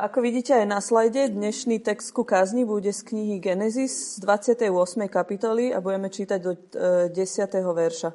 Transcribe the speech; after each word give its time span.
Ako 0.00 0.24
vidíte 0.24 0.56
aj 0.56 0.64
na 0.64 0.80
slajde, 0.80 1.28
dnešný 1.28 1.84
text 1.84 2.16
ku 2.16 2.24
kázni 2.24 2.64
bude 2.64 2.88
z 2.88 3.04
knihy 3.04 3.36
Genesis 3.36 4.16
z 4.16 4.24
28. 4.24 4.72
kapitoly 5.12 5.76
a 5.76 5.84
budeme 5.84 6.08
čítať 6.08 6.40
do 6.40 6.56
10. 6.56 7.12
E, 7.12 7.60
verša. 7.60 8.08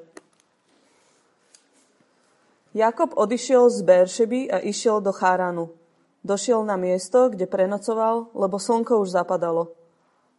Jakob 2.73 3.13
odišiel 3.13 3.69
z 3.69 3.85
Beršeby 3.85 4.49
a 4.49 4.65
išiel 4.65 4.97
do 4.97 5.13
Cháranu. 5.13 5.77
Došiel 6.25 6.65
na 6.65 6.73
miesto, 6.73 7.29
kde 7.29 7.45
prenocoval, 7.45 8.33
lebo 8.33 8.57
slnko 8.57 9.05
už 9.05 9.21
zapadalo. 9.21 9.69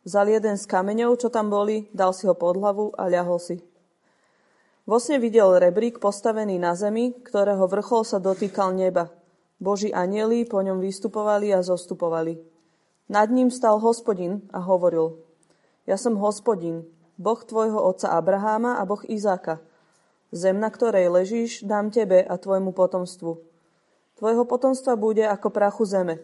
Vzal 0.03 0.35
jeden 0.35 0.59
z 0.59 0.67
kameňov, 0.67 1.15
čo 1.15 1.31
tam 1.31 1.47
boli, 1.47 1.87
dal 1.95 2.11
si 2.11 2.27
ho 2.27 2.35
pod 2.35 2.59
hlavu 2.59 2.91
a 2.99 3.07
ľahol 3.07 3.39
si. 3.39 3.63
Vosne 4.83 5.23
videl 5.23 5.63
rebrík 5.63 6.03
postavený 6.03 6.59
na 6.59 6.75
zemi, 6.75 7.15
ktorého 7.15 7.71
vrchol 7.71 8.03
sa 8.03 8.19
dotýkal 8.19 8.75
neba– 8.75 9.07
Boží 9.57 9.95
anieli 9.95 10.45
po 10.45 10.61
ňom 10.61 10.81
vystupovali 10.81 11.55
a 11.55 11.65
zostupovali. 11.65 12.37
Nad 13.09 13.31
ním 13.31 13.49
stal 13.51 13.79
hospodin 13.79 14.45
a 14.53 14.61
hovoril, 14.61 15.23
ja 15.87 15.95
som 15.95 16.19
hospodin, 16.19 16.83
Boh 17.17 17.39
tvojho 17.39 17.79
otca 17.79 18.13
Abraháma 18.19 18.77
a 18.77 18.85
Boh 18.85 19.01
Izáka. 19.07 19.63
Zem, 20.35 20.59
na 20.61 20.69
ktorej 20.69 21.09
ležíš, 21.09 21.63
dám 21.63 21.95
tebe 21.95 22.21
a 22.21 22.35
tvojmu 22.37 22.75
potomstvu. 22.75 23.39
Tvojho 24.19 24.45
potomstva 24.45 24.99
bude 24.99 25.23
ako 25.23 25.49
prachu 25.55 25.87
zeme. 25.87 26.19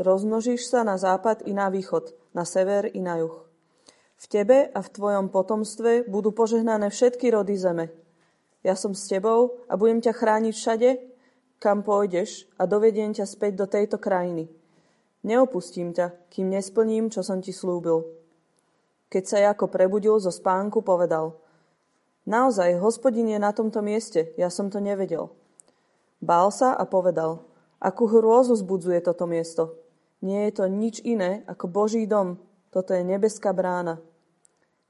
Rozmnožíš 0.00 0.72
sa 0.72 0.82
na 0.82 0.96
západ 0.96 1.44
i 1.44 1.52
na 1.52 1.68
východ, 1.68 2.16
na 2.32 2.48
sever 2.48 2.88
i 2.90 3.04
na 3.04 3.20
juh. 3.20 3.36
V 4.16 4.24
tebe 4.32 4.72
a 4.72 4.80
v 4.80 4.88
tvojom 4.88 5.28
potomstve 5.28 6.08
budú 6.08 6.32
požehnané 6.32 6.88
všetky 6.88 7.28
rody 7.28 7.60
zeme. 7.60 7.92
Ja 8.64 8.72
som 8.74 8.96
s 8.96 9.04
tebou 9.06 9.60
a 9.68 9.76
budem 9.76 10.00
ťa 10.00 10.16
chrániť 10.16 10.54
všade, 10.56 10.88
kam 11.58 11.80
pôjdeš 11.82 12.44
a 12.60 12.68
dovediem 12.68 13.12
ťa 13.16 13.24
späť 13.24 13.52
do 13.56 13.66
tejto 13.66 13.96
krajiny. 13.96 14.48
Neopustím 15.26 15.90
ťa, 15.90 16.30
kým 16.30 16.52
nesplním, 16.52 17.10
čo 17.10 17.24
som 17.24 17.42
ti 17.42 17.50
slúbil. 17.50 18.06
Keď 19.10 19.24
sa 19.26 19.38
Jako 19.50 19.70
prebudil 19.70 20.18
zo 20.22 20.30
spánku, 20.30 20.82
povedal 20.82 21.34
Naozaj, 22.26 22.82
hospodin 22.82 23.30
je 23.30 23.38
na 23.38 23.54
tomto 23.54 23.78
mieste, 23.82 24.34
ja 24.34 24.50
som 24.50 24.66
to 24.66 24.82
nevedel. 24.82 25.30
Bál 26.18 26.50
sa 26.50 26.74
a 26.74 26.82
povedal, 26.82 27.46
akú 27.78 28.10
hrôzu 28.10 28.58
zbudzuje 28.58 28.98
toto 28.98 29.30
miesto. 29.30 29.78
Nie 30.26 30.50
je 30.50 30.58
to 30.58 30.64
nič 30.66 30.98
iné 31.06 31.46
ako 31.46 31.70
Boží 31.70 32.02
dom, 32.08 32.42
toto 32.74 32.90
je 32.90 33.06
nebeská 33.06 33.54
brána. 33.54 34.02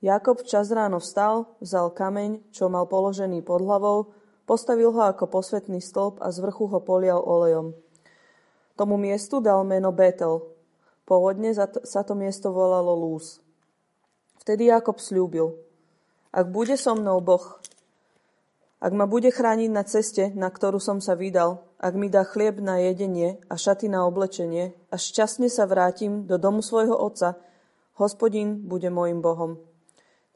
Jakob 0.01 0.45
čas 0.49 0.73
ráno 0.73 0.97
vstal, 0.97 1.57
vzal 1.61 1.93
kameň, 1.93 2.53
čo 2.57 2.73
mal 2.73 2.89
položený 2.89 3.45
pod 3.45 3.65
hlavou 3.65 4.17
Postavil 4.47 4.95
ho 4.95 5.03
ako 5.03 5.27
posvetný 5.27 5.83
stĺp 5.83 6.23
a 6.23 6.31
z 6.31 6.39
vrchu 6.39 6.71
ho 6.71 6.79
polial 6.79 7.19
olejom. 7.19 7.75
Tomu 8.79 8.95
miestu 8.95 9.43
dal 9.43 9.67
meno 9.67 9.91
Betel. 9.91 10.47
Pôvodne 11.03 11.51
sa 11.83 12.03
to 12.07 12.15
miesto 12.15 12.55
volalo 12.55 12.95
Lúz. 12.95 13.43
Vtedy 14.43 14.71
Jakob 14.71 15.03
slúbil, 15.03 15.59
ak 16.31 16.47
bude 16.55 16.79
so 16.79 16.95
mnou 16.95 17.19
Boh, 17.19 17.59
ak 18.79 18.93
ma 18.95 19.09
bude 19.11 19.33
chrániť 19.35 19.71
na 19.73 19.83
ceste, 19.83 20.31
na 20.37 20.47
ktorú 20.53 20.79
som 20.79 21.03
sa 21.03 21.19
vydal, 21.19 21.67
ak 21.83 21.97
mi 21.99 22.07
dá 22.07 22.23
chlieb 22.23 22.63
na 22.63 22.79
jedenie 22.79 23.41
a 23.51 23.59
šaty 23.59 23.91
na 23.91 24.07
oblečenie 24.07 24.77
a 24.93 24.97
šťastne 25.01 25.51
sa 25.51 25.67
vrátim 25.67 26.29
do 26.29 26.39
domu 26.39 26.63
svojho 26.63 26.95
otca, 26.95 27.41
hospodin 27.99 28.63
bude 28.63 28.93
môjim 28.93 29.25
Bohom. 29.25 29.59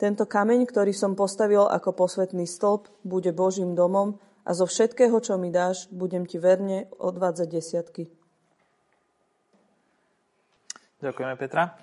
Tento 0.00 0.24
kameň, 0.24 0.64
ktorý 0.64 0.96
som 0.96 1.12
postavil 1.12 1.68
ako 1.68 1.92
posvetný 1.92 2.48
stĺp, 2.48 2.88
bude 3.04 3.36
Božím 3.36 3.76
domom 3.76 4.16
a 4.48 4.56
zo 4.56 4.64
všetkého, 4.64 5.12
čo 5.20 5.36
mi 5.36 5.52
dáš, 5.52 5.92
budem 5.92 6.24
ti 6.24 6.40
verne 6.40 6.88
odvádzať 6.96 7.48
desiatky. 7.52 8.08
Ďakujeme, 11.04 11.36
Petra. 11.36 11.76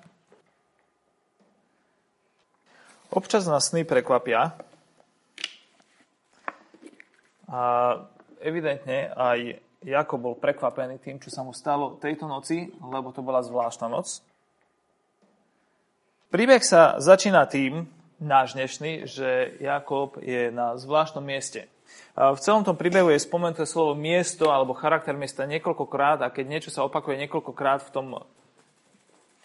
Občas 3.14 3.46
nás 3.46 3.70
sny 3.70 3.86
prekvapia. 3.86 4.50
A 7.46 7.60
evidentne 8.42 9.14
aj 9.14 9.62
Jakob 9.86 10.18
bol 10.18 10.34
prekvapený 10.34 10.98
tým, 10.98 11.22
čo 11.22 11.30
sa 11.30 11.46
mu 11.46 11.54
stalo 11.54 12.02
tejto 12.02 12.26
noci, 12.26 12.66
lebo 12.82 13.14
to 13.14 13.22
bola 13.22 13.46
zvláštna 13.46 13.86
noc. 13.86 14.26
Príbeh 16.34 16.66
sa 16.66 16.98
začína 16.98 17.46
tým, 17.46 17.86
náš 18.18 18.58
dnešný, 18.58 19.06
že 19.06 19.58
Jakob 19.62 20.18
je 20.18 20.50
na 20.50 20.74
zvláštnom 20.74 21.22
mieste. 21.22 21.70
V 22.18 22.38
celom 22.42 22.66
tom 22.66 22.74
príbehu 22.74 23.14
je 23.14 23.22
spomenuté 23.22 23.62
slovo 23.62 23.94
miesto 23.94 24.50
alebo 24.50 24.74
charakter 24.74 25.14
miesta 25.14 25.46
niekoľkokrát 25.46 26.26
a 26.26 26.34
keď 26.34 26.44
niečo 26.50 26.70
sa 26.74 26.82
opakuje 26.82 27.14
niekoľkokrát 27.26 27.86
v 27.86 27.90
tom, 27.94 28.06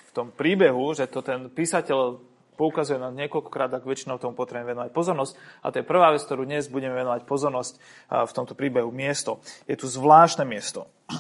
v 0.10 0.12
tom 0.12 0.28
príbehu, 0.34 0.98
že 0.98 1.06
to 1.06 1.22
ten 1.22 1.54
písateľ 1.54 2.18
poukazuje 2.58 3.02
na 3.02 3.10
niekoľkokrát, 3.14 3.74
tak 3.74 3.86
väčšinou 3.86 4.22
tomu 4.22 4.38
potrebujeme 4.38 4.78
venovať 4.78 4.90
pozornosť. 4.94 5.34
A 5.66 5.74
to 5.74 5.82
je 5.82 5.90
prvá 5.90 6.14
vec, 6.14 6.22
ktorú 6.22 6.46
dnes 6.46 6.70
budeme 6.70 6.94
venovať 6.94 7.26
pozornosť 7.26 7.74
v 8.10 8.32
tomto 8.34 8.54
príbehu. 8.54 8.94
Miesto. 8.94 9.42
Je 9.66 9.74
tu 9.74 9.90
zvláštne 9.90 10.46
miesto. 10.46 10.86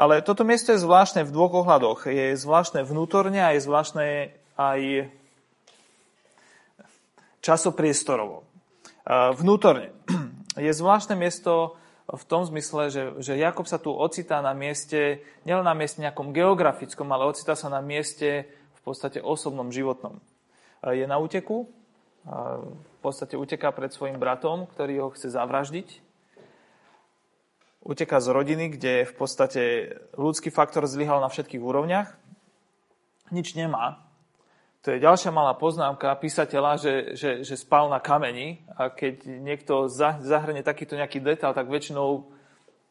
Ale 0.00 0.20
toto 0.20 0.44
miesto 0.44 0.72
je 0.72 0.84
zvláštne 0.84 1.24
v 1.24 1.32
dvoch 1.32 1.64
ohľadoch. 1.64 2.08
Je 2.08 2.36
zvláštne 2.36 2.84
vnútorne 2.84 3.40
a 3.40 3.56
je 3.56 3.64
zvláštne 3.64 4.04
aj 4.60 4.80
časopriestorovo. 7.40 8.44
Vnútorne. 9.08 9.94
Je 10.58 10.72
zvláštne 10.74 11.16
miesto 11.16 11.78
v 12.08 12.24
tom 12.24 12.44
zmysle, 12.48 12.88
že, 12.88 13.02
že 13.20 13.36
Jakob 13.36 13.68
sa 13.68 13.76
tu 13.76 13.92
ocitá 13.92 14.40
na 14.40 14.56
mieste, 14.56 15.20
nielen 15.44 15.64
na 15.64 15.76
mieste 15.76 16.00
nejakom 16.00 16.32
geografickom, 16.32 17.08
ale 17.12 17.28
ocitá 17.28 17.52
sa 17.52 17.68
na 17.68 17.84
mieste 17.84 18.48
v 18.48 18.80
podstate 18.80 19.20
osobnom, 19.20 19.68
životnom. 19.68 20.16
Je 20.82 21.04
na 21.04 21.20
úteku, 21.20 21.68
v 22.24 22.98
podstate 23.04 23.36
uteká 23.36 23.72
pred 23.76 23.92
svojim 23.92 24.16
bratom, 24.16 24.68
ktorý 24.72 25.04
ho 25.04 25.08
chce 25.12 25.32
zavraždiť. 25.32 26.00
Uteká 27.84 28.20
z 28.20 28.28
rodiny, 28.32 28.76
kde 28.76 29.08
v 29.08 29.14
podstate 29.14 29.62
ľudský 30.16 30.48
faktor 30.52 30.84
zlyhal 30.84 31.20
na 31.20 31.30
všetkých 31.32 31.62
úrovniach. 31.62 32.08
Nič 33.32 33.52
nemá, 33.52 34.07
to 34.78 34.94
je 34.94 35.02
ďalšia 35.02 35.34
malá 35.34 35.58
poznámka 35.58 36.14
písateľa, 36.22 36.72
že, 36.78 36.94
že, 37.18 37.30
že 37.42 37.54
spal 37.58 37.90
na 37.90 37.98
kameni 37.98 38.62
a 38.78 38.88
keď 38.94 39.26
niekto 39.26 39.90
zahrne 40.22 40.62
takýto 40.62 40.94
nejaký 40.94 41.18
detail, 41.18 41.50
tak 41.50 41.66
väčšinou 41.66 42.30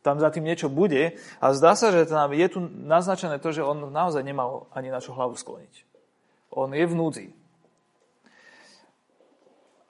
tam 0.04 0.20
za 0.20 0.28
tým 0.32 0.44
niečo 0.44 0.68
bude. 0.68 1.16
A 1.40 1.46
zdá 1.56 1.76
sa, 1.80 1.92
že 1.92 2.08
tam 2.08 2.32
je 2.36 2.48
tu 2.52 2.60
naznačené 2.64 3.40
to, 3.40 3.56
že 3.56 3.64
on 3.64 3.92
naozaj 3.92 4.24
nemal 4.24 4.68
ani 4.76 4.92
na 4.92 5.00
čo 5.00 5.16
hlavu 5.16 5.36
skloniť. 5.40 5.88
On 6.52 6.72
je 6.72 6.86
v 6.88 6.96
núdzi. 6.96 7.28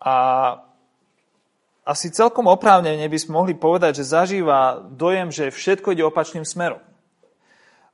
A 0.01 0.15
asi 1.87 2.13
celkom 2.13 2.45
oprávnene 2.51 3.05
by 3.09 3.17
sme 3.17 3.37
mohli 3.37 3.53
povedať, 3.57 4.03
že 4.03 4.11
zažíva 4.11 4.85
dojem, 4.91 5.33
že 5.33 5.53
všetko 5.53 5.95
ide 5.95 6.05
opačným 6.05 6.45
smerom. 6.45 6.81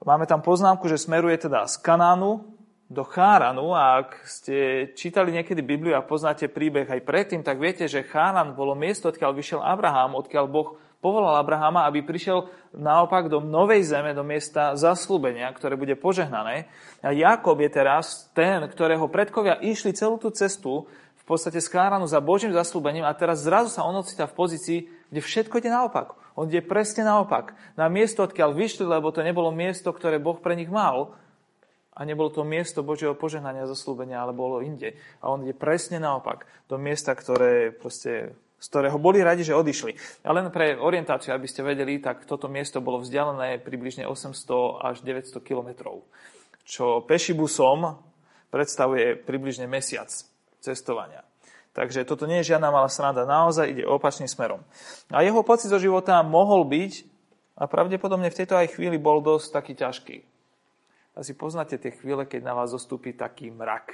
Máme 0.03 0.27
tam 0.27 0.43
poznámku, 0.43 0.91
že 0.91 0.99
smeruje 0.99 1.39
teda 1.39 1.63
z 1.63 1.79
Kanánu 1.79 2.43
do 2.91 3.03
Cháranu 3.07 3.73
a 3.73 4.03
ak 4.03 4.27
ste 4.27 4.89
čítali 4.93 5.33
niekedy 5.33 5.63
Bibliu 5.63 5.95
a 5.95 6.05
poznáte 6.05 6.51
príbeh 6.51 6.85
aj 6.85 7.01
predtým, 7.01 7.41
tak 7.41 7.57
viete, 7.57 7.87
že 7.87 8.05
Cháran 8.05 8.53
bolo 8.53 8.75
miesto, 8.75 9.09
odkiaľ 9.09 9.31
vyšiel 9.33 9.61
Abraham, 9.63 10.19
odkiaľ 10.19 10.45
Boh 10.51 10.69
povolal 11.03 11.35
Abrahama, 11.35 11.83
aby 11.83 11.99
prišiel 11.99 12.47
naopak 12.71 13.27
do 13.27 13.43
novej 13.43 13.83
zeme, 13.83 14.15
do 14.15 14.23
miesta 14.23 14.79
zaslúbenia, 14.79 15.51
ktoré 15.51 15.75
bude 15.75 15.99
požehnané. 15.99 16.71
A 17.03 17.11
Jakob 17.11 17.59
je 17.59 17.67
teraz 17.67 18.31
ten, 18.31 18.63
ktorého 18.63 19.11
predkovia 19.11 19.59
išli 19.59 19.91
celú 19.91 20.15
tú 20.15 20.31
cestu 20.31 20.87
v 21.19 21.23
podstate 21.27 21.59
z 21.59 21.67
Cháranu 21.67 22.07
za 22.07 22.23
Božím 22.23 22.55
zaslúbením 22.55 23.03
a 23.03 23.15
teraz 23.15 23.43
zrazu 23.43 23.71
sa 23.71 23.83
on 23.83 23.99
ocitá 23.99 24.27
v 24.27 24.35
pozícii, 24.35 24.79
kde 25.11 25.19
všetko 25.19 25.59
ide 25.59 25.71
naopak. 25.71 26.15
On 26.35 26.47
ide 26.47 26.63
presne 26.63 27.07
naopak. 27.07 27.55
Na 27.79 27.87
miesto, 27.87 28.23
odkiaľ 28.23 28.55
vyšli, 28.55 28.87
lebo 28.87 29.11
to 29.11 29.23
nebolo 29.23 29.51
miesto, 29.51 29.91
ktoré 29.91 30.19
Boh 30.19 30.39
pre 30.39 30.55
nich 30.55 30.71
mal, 30.71 31.15
a 31.93 31.99
nebolo 32.05 32.33
to 32.33 32.41
miesto 32.41 32.81
Božieho 32.81 33.13
požehnania 33.13 33.69
zaslúbenia, 33.69 34.25
ale 34.25 34.33
bolo 34.33 34.65
inde. 34.65 34.97
A 35.21 35.29
on 35.29 35.45
ide 35.45 35.53
presne 35.53 36.01
naopak, 36.01 36.49
do 36.65 36.81
miesta, 36.81 37.13
ktoré 37.13 37.69
proste, 37.69 38.33
z 38.57 38.65
ktorého 38.65 38.97
boli 38.97 39.21
radi, 39.21 39.45
že 39.45 39.53
odišli. 39.53 39.93
A 40.25 40.33
len 40.33 40.49
pre 40.49 40.73
orientáciu, 40.73 41.37
aby 41.37 41.45
ste 41.45 41.61
vedeli, 41.61 42.01
tak 42.01 42.25
toto 42.25 42.49
miesto 42.49 42.81
bolo 42.81 43.05
vzdialené 43.05 43.61
približne 43.61 44.09
800 44.09 44.81
až 44.81 45.05
900 45.05 45.37
kilometrov, 45.45 46.01
čo 46.65 47.05
pešibusom 47.05 48.01
predstavuje 48.49 49.13
približne 49.21 49.69
mesiac 49.69 50.09
cestovania. 50.65 51.21
Takže 51.73 52.05
toto 52.05 52.29
nie 52.29 52.41
je 52.41 52.53
žiadna 52.53 52.69
malá 52.69 52.89
sranda, 52.89 53.25
naozaj 53.25 53.69
ide 53.69 53.85
opačným 53.85 54.29
smerom. 54.29 54.61
A 55.09 55.25
jeho 55.25 55.41
pocit 55.41 55.69
zo 55.69 55.81
života 55.81 56.21
mohol 56.25 56.65
byť, 56.65 57.13
a 57.53 57.69
pravdepodobne 57.69 58.33
v 58.33 58.37
tejto 58.41 58.57
aj 58.57 58.73
chvíli 58.73 58.97
bol 58.97 59.21
dosť 59.21 59.47
taký 59.53 59.73
ťažký 59.77 60.32
asi 61.13 61.37
poznáte 61.37 61.77
tie 61.77 61.93
chvíle, 61.93 62.25
keď 62.25 62.41
na 62.41 62.53
vás 62.57 62.73
zostúpi 62.73 63.13
taký 63.13 63.53
mrak. 63.53 63.93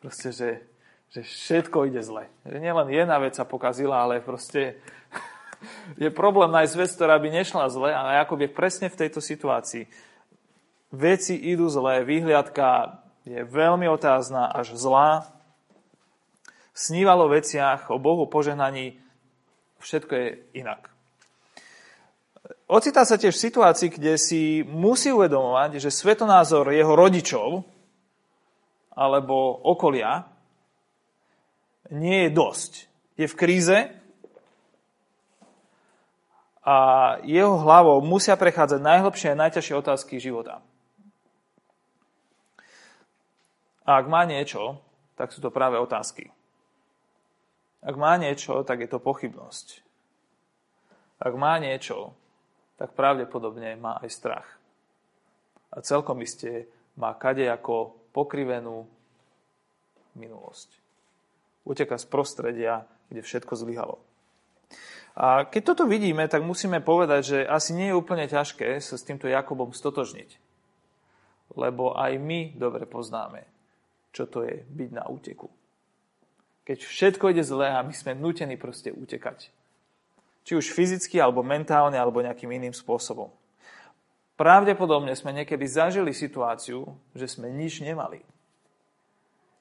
Proste, 0.00 0.32
že, 0.32 0.50
že 1.12 1.20
všetko 1.20 1.84
ide 1.92 2.00
zle. 2.00 2.32
Že 2.48 2.64
nielen 2.64 2.88
jedna 2.88 3.20
vec 3.20 3.36
sa 3.36 3.44
pokazila, 3.44 4.08
ale 4.08 4.24
proste 4.24 4.80
je 6.00 6.08
problém 6.08 6.48
nájsť 6.48 6.74
vec, 6.80 6.90
ktorá 6.96 7.20
by 7.20 7.28
nešla 7.28 7.68
zle 7.68 7.90
a 7.92 8.24
Jakob 8.24 8.40
je 8.40 8.48
presne 8.48 8.88
v 8.88 8.98
tejto 9.04 9.20
situácii. 9.20 9.84
veci 10.88 11.36
idú 11.36 11.68
zlé, 11.68 12.08
výhliadka 12.08 13.00
je 13.28 13.44
veľmi 13.44 13.88
otázna 13.88 14.48
až 14.48 14.76
zlá. 14.76 15.28
Snívalo 16.72 17.28
veciach, 17.28 17.92
o 17.92 18.00
Bohu 18.00 18.26
požehnaní, 18.26 18.96
všetko 19.80 20.12
je 20.16 20.28
inak. 20.56 20.93
Ocitá 22.64 23.04
sa 23.04 23.20
tiež 23.20 23.36
v 23.36 23.44
situácii, 23.44 23.92
kde 23.92 24.16
si 24.16 24.64
musí 24.64 25.12
uvedomovať, 25.12 25.84
že 25.84 25.92
svetonázor 25.92 26.72
jeho 26.72 26.96
rodičov 26.96 27.60
alebo 28.96 29.60
okolia 29.68 30.24
nie 31.92 32.24
je 32.24 32.30
dosť. 32.32 32.72
Je 33.20 33.26
v 33.28 33.36
kríze 33.36 33.78
a 36.64 36.76
jeho 37.28 37.60
hlavou 37.60 38.00
musia 38.00 38.32
prechádzať 38.40 38.80
najhlbšie 38.80 39.36
a 39.36 39.40
najťažšie 39.44 39.74
otázky 39.76 40.16
života. 40.16 40.64
A 43.84 44.00
ak 44.00 44.08
má 44.08 44.24
niečo, 44.24 44.80
tak 45.20 45.36
sú 45.36 45.44
to 45.44 45.52
práve 45.52 45.76
otázky. 45.76 46.32
Ak 47.84 48.00
má 48.00 48.16
niečo, 48.16 48.64
tak 48.64 48.80
je 48.80 48.88
to 48.88 48.96
pochybnosť. 48.96 49.84
Ak 51.20 51.36
má 51.36 51.60
niečo, 51.60 52.16
tak 52.74 52.92
pravdepodobne 52.98 53.78
má 53.78 53.98
aj 54.02 54.10
strach. 54.10 54.48
A 55.74 55.82
celkom 55.82 56.22
iste 56.22 56.70
má 56.94 57.14
kade 57.14 57.46
ako 57.50 57.94
pokrivenú 58.14 58.86
minulosť. 60.14 60.70
Uteka 61.66 61.98
z 61.98 62.06
prostredia, 62.06 62.86
kde 63.10 63.26
všetko 63.26 63.54
zlyhalo. 63.58 63.98
A 65.14 65.46
keď 65.46 65.62
toto 65.74 65.84
vidíme, 65.86 66.26
tak 66.26 66.42
musíme 66.42 66.82
povedať, 66.82 67.22
že 67.22 67.38
asi 67.46 67.70
nie 67.70 67.90
je 67.90 67.98
úplne 67.98 68.26
ťažké 68.26 68.82
sa 68.82 68.98
s 68.98 69.06
týmto 69.06 69.30
Jakobom 69.30 69.70
stotožniť. 69.70 70.42
Lebo 71.54 71.94
aj 71.94 72.18
my 72.18 72.58
dobre 72.58 72.82
poznáme, 72.82 73.46
čo 74.10 74.26
to 74.26 74.42
je 74.42 74.66
byť 74.66 74.90
na 74.90 75.06
úteku. 75.06 75.46
Keď 76.66 76.78
všetko 76.82 77.30
ide 77.30 77.46
zle 77.46 77.70
a 77.70 77.84
my 77.86 77.94
sme 77.94 78.18
nutení 78.18 78.58
proste 78.58 78.90
utekať. 78.90 79.54
Či 80.44 80.60
už 80.60 80.76
fyzicky, 80.76 81.16
alebo 81.18 81.40
mentálne, 81.40 81.96
alebo 81.96 82.20
nejakým 82.20 82.52
iným 82.52 82.76
spôsobom. 82.76 83.32
Pravdepodobne 84.34 85.14
sme 85.14 85.30
niekedy 85.30 85.62
zažili 85.64 86.10
situáciu, 86.10 86.84
že 87.14 87.30
sme 87.30 87.54
nič 87.54 87.80
nemali. 87.80 88.20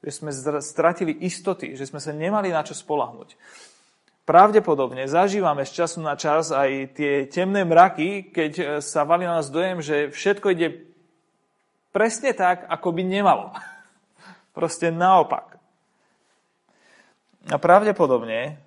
Že 0.01 0.11
sme 0.11 0.31
stratili 0.59 1.13
istoty, 1.23 1.77
že 1.77 1.87
sme 1.87 2.01
sa 2.01 2.11
nemali 2.11 2.49
na 2.49 2.65
čo 2.65 2.73
spolahnuť. 2.73 3.37
Pravdepodobne 4.23 5.03
zažívame 5.05 5.67
z 5.67 5.83
času 5.83 5.99
na 5.99 6.15
čas 6.15 6.49
aj 6.49 6.95
tie 6.95 7.27
temné 7.27 7.67
mraky, 7.67 8.31
keď 8.31 8.79
sa 8.79 9.03
valí 9.03 9.27
na 9.27 9.43
nás 9.43 9.51
dojem, 9.51 9.83
že 9.83 10.15
všetko 10.15 10.47
ide 10.55 10.89
presne 11.91 12.31
tak, 12.31 12.63
ako 12.65 12.95
by 12.95 13.03
nemalo. 13.03 13.51
Proste 14.57 14.89
naopak. 14.89 15.59
A 17.51 17.59
pravdepodobne, 17.59 18.62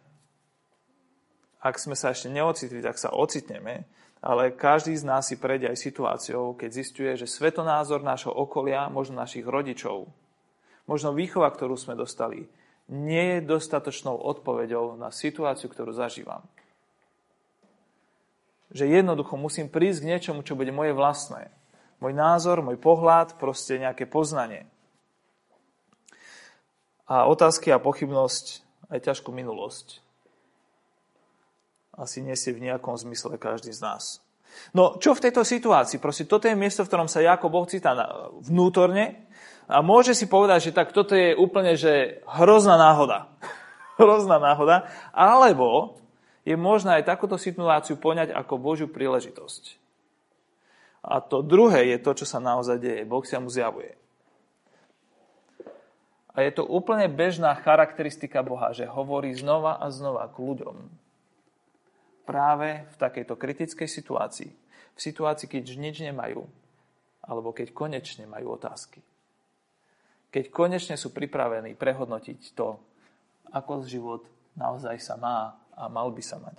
ak 1.61 1.77
sme 1.81 1.97
sa 1.99 2.13
ešte 2.13 2.29
neocitli, 2.29 2.81
tak 2.85 3.01
sa 3.01 3.13
ocitneme, 3.13 3.89
ale 4.21 4.55
každý 4.55 4.97
z 4.97 5.05
nás 5.05 5.29
si 5.29 5.37
prejde 5.37 5.71
aj 5.71 5.79
situáciou, 5.79 6.57
keď 6.57 6.71
zistuje, 6.73 7.11
že 7.15 7.31
svetonázor 7.31 8.03
nášho 8.03 8.33
okolia, 8.33 8.91
možno 8.91 9.21
našich 9.21 9.45
rodičov, 9.45 10.09
možno 10.89 11.13
výchova, 11.15 11.53
ktorú 11.53 11.77
sme 11.79 11.95
dostali, 11.99 12.49
nie 12.87 13.39
je 13.39 13.47
dostatočnou 13.47 14.15
odpoveďou 14.15 14.95
na 14.95 15.11
situáciu, 15.11 15.67
ktorú 15.67 15.91
zažívam. 15.91 16.47
Že 18.71 19.03
jednoducho 19.03 19.35
musím 19.39 19.71
prísť 19.71 20.03
k 20.03 20.11
niečomu, 20.11 20.41
čo 20.47 20.59
bude 20.59 20.71
moje 20.71 20.95
vlastné. 20.95 21.51
Môj 21.99 22.13
názor, 22.15 22.63
môj 22.63 22.79
pohľad, 22.79 23.39
proste 23.39 23.79
nejaké 23.79 24.07
poznanie 24.07 24.67
a 27.07 27.31
otázky 27.31 27.71
a 27.71 27.79
pochybnosť 27.79 28.67
aj 28.91 28.99
ťažkú 29.07 29.31
minulosť 29.31 30.03
asi 31.97 32.21
nesie 32.21 32.53
v 32.53 32.69
nejakom 32.69 32.95
zmysle 32.97 33.41
každý 33.41 33.73
z 33.73 33.81
nás. 33.81 34.21
No, 34.73 34.97
čo 34.97 35.13
v 35.13 35.29
tejto 35.29 35.45
situácii? 35.45 36.01
Proste 36.01 36.25
toto 36.25 36.49
je 36.49 36.57
miesto, 36.57 36.85
v 36.85 36.89
ktorom 36.89 37.09
sa 37.09 37.25
Jakob 37.25 37.53
ocitá 37.57 37.93
vnútorne 38.41 39.29
a 39.69 39.83
môže 39.83 40.15
si 40.15 40.31
povedať, 40.31 40.71
že 40.71 40.77
tak 40.77 40.95
toto 40.95 41.13
je 41.13 41.35
úplne 41.37 41.75
že 41.75 42.23
hrozná 42.25 42.79
náhoda. 42.79 43.29
hrozná 44.01 44.39
náhoda. 44.39 44.89
Alebo 45.13 45.99
je 46.47 46.55
možné 46.55 47.03
aj 47.03 47.11
takúto 47.11 47.37
situáciu 47.37 47.99
poňať 47.99 48.33
ako 48.33 48.55
Božiu 48.61 48.89
príležitosť. 48.89 49.83
A 51.07 51.23
to 51.23 51.43
druhé 51.43 51.95
je 51.95 51.99
to, 52.03 52.11
čo 52.23 52.27
sa 52.27 52.43
naozaj 52.43 52.83
deje. 52.83 53.03
Boh 53.07 53.23
sa 53.23 53.39
mu 53.39 53.51
zjavuje. 53.51 53.95
A 56.37 56.45
je 56.45 56.53
to 56.53 56.69
úplne 56.69 57.09
bežná 57.09 57.57
charakteristika 57.57 58.45
Boha, 58.45 58.75
že 58.77 58.85
hovorí 58.85 59.33
znova 59.33 59.81
a 59.81 59.89
znova 59.89 60.29
k 60.29 60.37
ľuďom. 60.37 61.06
Práve 62.27 62.85
v 62.91 62.97
takejto 62.99 63.39
kritickej 63.39 63.87
situácii. 63.87 64.51
V 64.97 65.01
situácii, 65.01 65.47
keď 65.47 65.79
nič 65.79 66.03
nemajú. 66.03 66.43
Alebo 67.23 67.55
keď 67.55 67.71
konečne 67.71 68.27
majú 68.27 68.59
otázky. 68.59 68.99
Keď 70.35 70.51
konečne 70.51 70.99
sú 70.99 71.15
pripravení 71.15 71.79
prehodnotiť 71.79 72.53
to, 72.59 72.77
ako 73.55 73.87
život 73.87 74.27
naozaj 74.59 74.99
sa 74.99 75.15
má 75.15 75.55
a 75.79 75.87
mal 75.87 76.11
by 76.11 76.23
sa 76.25 76.43
mať. 76.43 76.57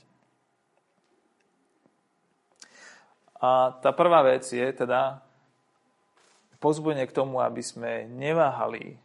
A 3.37 3.75
tá 3.83 3.93
prvá 3.93 4.25
vec 4.25 4.49
je 4.49 4.65
teda 4.65 5.21
pozbudenie 6.57 7.05
k 7.05 7.13
tomu, 7.13 7.37
aby 7.37 7.61
sme 7.61 8.09
neváhali 8.09 8.97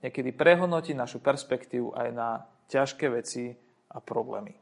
niekedy 0.00 0.32
prehodnotiť 0.32 0.96
našu 0.96 1.20
perspektívu 1.20 1.92
aj 1.92 2.08
na 2.12 2.28
ťažké 2.72 3.12
veci 3.12 3.52
a 3.92 4.00
problémy. 4.00 4.61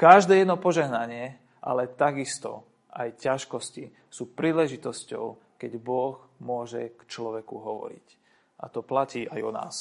Každé 0.00 0.40
jedno 0.40 0.56
požehnanie, 0.56 1.36
ale 1.60 1.92
takisto 1.92 2.64
aj 2.88 3.20
ťažkosti 3.20 3.92
sú 4.08 4.32
príležitosťou, 4.32 5.60
keď 5.60 5.76
Boh 5.76 6.24
môže 6.40 6.96
k 6.96 7.00
človeku 7.04 7.60
hovoriť. 7.60 8.06
A 8.64 8.72
to 8.72 8.80
platí 8.80 9.28
aj 9.28 9.40
o 9.44 9.52
nás. 9.52 9.76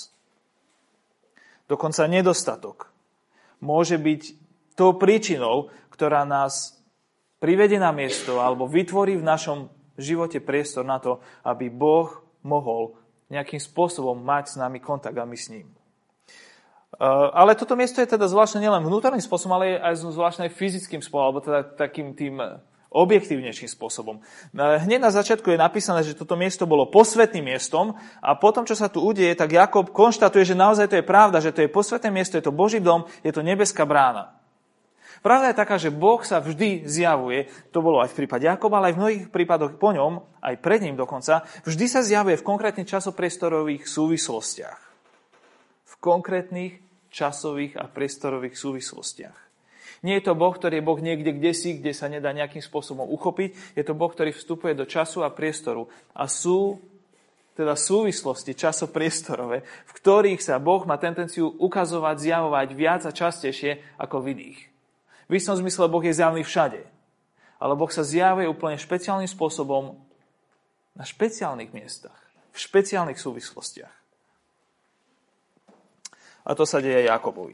Dokonca 1.72 2.04
nedostatok 2.12 2.92
môže 3.64 3.96
byť 3.96 4.22
tou 4.76 5.00
príčinou, 5.00 5.72
ktorá 5.88 6.28
nás 6.28 6.76
privedie 7.40 7.80
na 7.80 7.96
miesto 7.96 8.44
alebo 8.44 8.68
vytvorí 8.68 9.16
v 9.16 9.24
našom 9.24 9.72
živote 9.96 10.44
priestor 10.44 10.84
na 10.84 11.00
to, 11.00 11.24
aby 11.48 11.72
Boh 11.72 12.12
mohol 12.44 12.92
nejakým 13.32 13.60
spôsobom 13.64 14.20
mať 14.20 14.52
s 14.52 14.60
nami 14.60 14.84
kontakt 14.84 15.16
a 15.16 15.24
my 15.24 15.40
s 15.40 15.48
ním. 15.48 15.79
Uh, 16.90 17.30
ale 17.38 17.54
toto 17.54 17.78
miesto 17.78 18.02
je 18.02 18.10
teda 18.10 18.26
zvláštne 18.26 18.66
nielen 18.66 18.82
vnútorným 18.82 19.22
spôsobom, 19.22 19.62
ale 19.62 19.78
aj 19.78 20.02
zvláštne 20.10 20.50
fyzickým 20.50 21.06
spôsobom, 21.06 21.22
alebo 21.22 21.40
teda 21.46 21.62
takým 21.78 22.18
tým 22.18 22.42
uh, 22.42 22.58
objektívnejším 22.90 23.70
spôsobom. 23.70 24.18
Uh, 24.18 24.82
hneď 24.82 24.98
na 24.98 25.14
začiatku 25.14 25.54
je 25.54 25.62
napísané, 25.62 26.02
že 26.02 26.18
toto 26.18 26.34
miesto 26.34 26.66
bolo 26.66 26.90
posvetným 26.90 27.46
miestom 27.46 27.94
a 28.26 28.34
potom, 28.34 28.66
čo 28.66 28.74
sa 28.74 28.90
tu 28.90 29.06
udeje, 29.06 29.38
tak 29.38 29.54
Jakob 29.54 29.94
konštatuje, 29.94 30.42
že 30.50 30.58
naozaj 30.58 30.90
to 30.90 30.98
je 30.98 31.06
pravda, 31.06 31.38
že 31.38 31.54
to 31.54 31.62
je 31.62 31.70
posvetné 31.70 32.10
miesto, 32.10 32.42
je 32.42 32.50
to 32.50 32.58
Boží 32.58 32.82
dom, 32.82 33.06
je 33.22 33.30
to 33.30 33.46
nebeská 33.46 33.86
brána. 33.86 34.34
Pravda 35.22 35.54
je 35.54 35.62
taká, 35.62 35.78
že 35.78 35.94
Boh 35.94 36.26
sa 36.26 36.42
vždy 36.42 36.90
zjavuje, 36.90 37.54
to 37.70 37.86
bolo 37.86 38.02
aj 38.02 38.18
v 38.18 38.26
prípade 38.26 38.50
Jakoba, 38.50 38.82
ale 38.82 38.92
aj 38.92 38.96
v 38.98 39.02
mnohých 39.04 39.26
prípadoch 39.30 39.78
po 39.78 39.94
ňom, 39.94 40.26
aj 40.42 40.58
pred 40.58 40.82
ním 40.82 40.98
dokonca, 40.98 41.46
vždy 41.70 41.86
sa 41.86 42.02
zjavuje 42.02 42.34
v 42.40 42.48
konkrétnych 42.50 42.90
časopriestorových 42.90 43.86
súvislostiach. 43.86 44.89
Konkrétnych 46.00 46.80
časových 47.12 47.76
a 47.76 47.86
priestorových 47.92 48.56
súvislostiach. 48.56 49.38
Nie 50.00 50.24
je 50.24 50.32
to 50.32 50.40
Boh, 50.40 50.56
ktorý 50.56 50.80
je 50.80 50.88
Boh 50.88 51.00
niekde 51.00 51.36
kde 51.36 51.52
si, 51.52 51.76
kde 51.76 51.92
sa 51.92 52.08
nedá 52.08 52.32
nejakým 52.32 52.64
spôsobom 52.64 53.04
uchopiť. 53.12 53.76
Je 53.76 53.84
to 53.84 53.92
Boh, 53.92 54.08
ktorý 54.08 54.32
vstupuje 54.32 54.72
do 54.72 54.88
času 54.88 55.28
a 55.28 55.34
priestoru. 55.34 55.92
A 56.16 56.32
sú 56.32 56.80
teda 57.60 57.76
súvislosti 57.76 58.56
časopriestorové, 58.56 59.68
v 59.68 59.92
ktorých 59.92 60.40
sa 60.40 60.56
Boh 60.64 60.88
má 60.88 60.96
tendenciu 60.96 61.52
ukazovať, 61.60 62.16
zjavovať 62.16 62.68
viac 62.72 63.04
a 63.04 63.12
častejšie 63.12 64.00
ako 64.00 64.24
v 64.24 64.28
iných. 64.32 64.60
V 65.28 65.32
istom 65.36 65.60
zmysle 65.60 65.92
Boh 65.92 66.00
je 66.00 66.16
zjavný 66.16 66.48
všade. 66.48 66.80
Ale 67.60 67.76
Boh 67.76 67.92
sa 67.92 68.08
zjavuje 68.08 68.48
úplne 68.48 68.80
špeciálnym 68.80 69.28
spôsobom 69.28 70.00
na 70.96 71.04
špeciálnych 71.04 71.76
miestach, 71.76 72.16
v 72.56 72.58
špeciálnych 72.64 73.20
súvislostiach. 73.20 73.99
A 76.50 76.58
to 76.58 76.66
sa 76.66 76.82
deje 76.82 77.06
Jakobovi. 77.06 77.54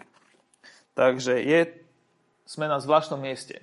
Takže 0.95 1.43
je, 1.43 1.75
sme 2.47 2.71
na 2.71 2.79
zvláštnom 2.79 3.19
mieste. 3.19 3.59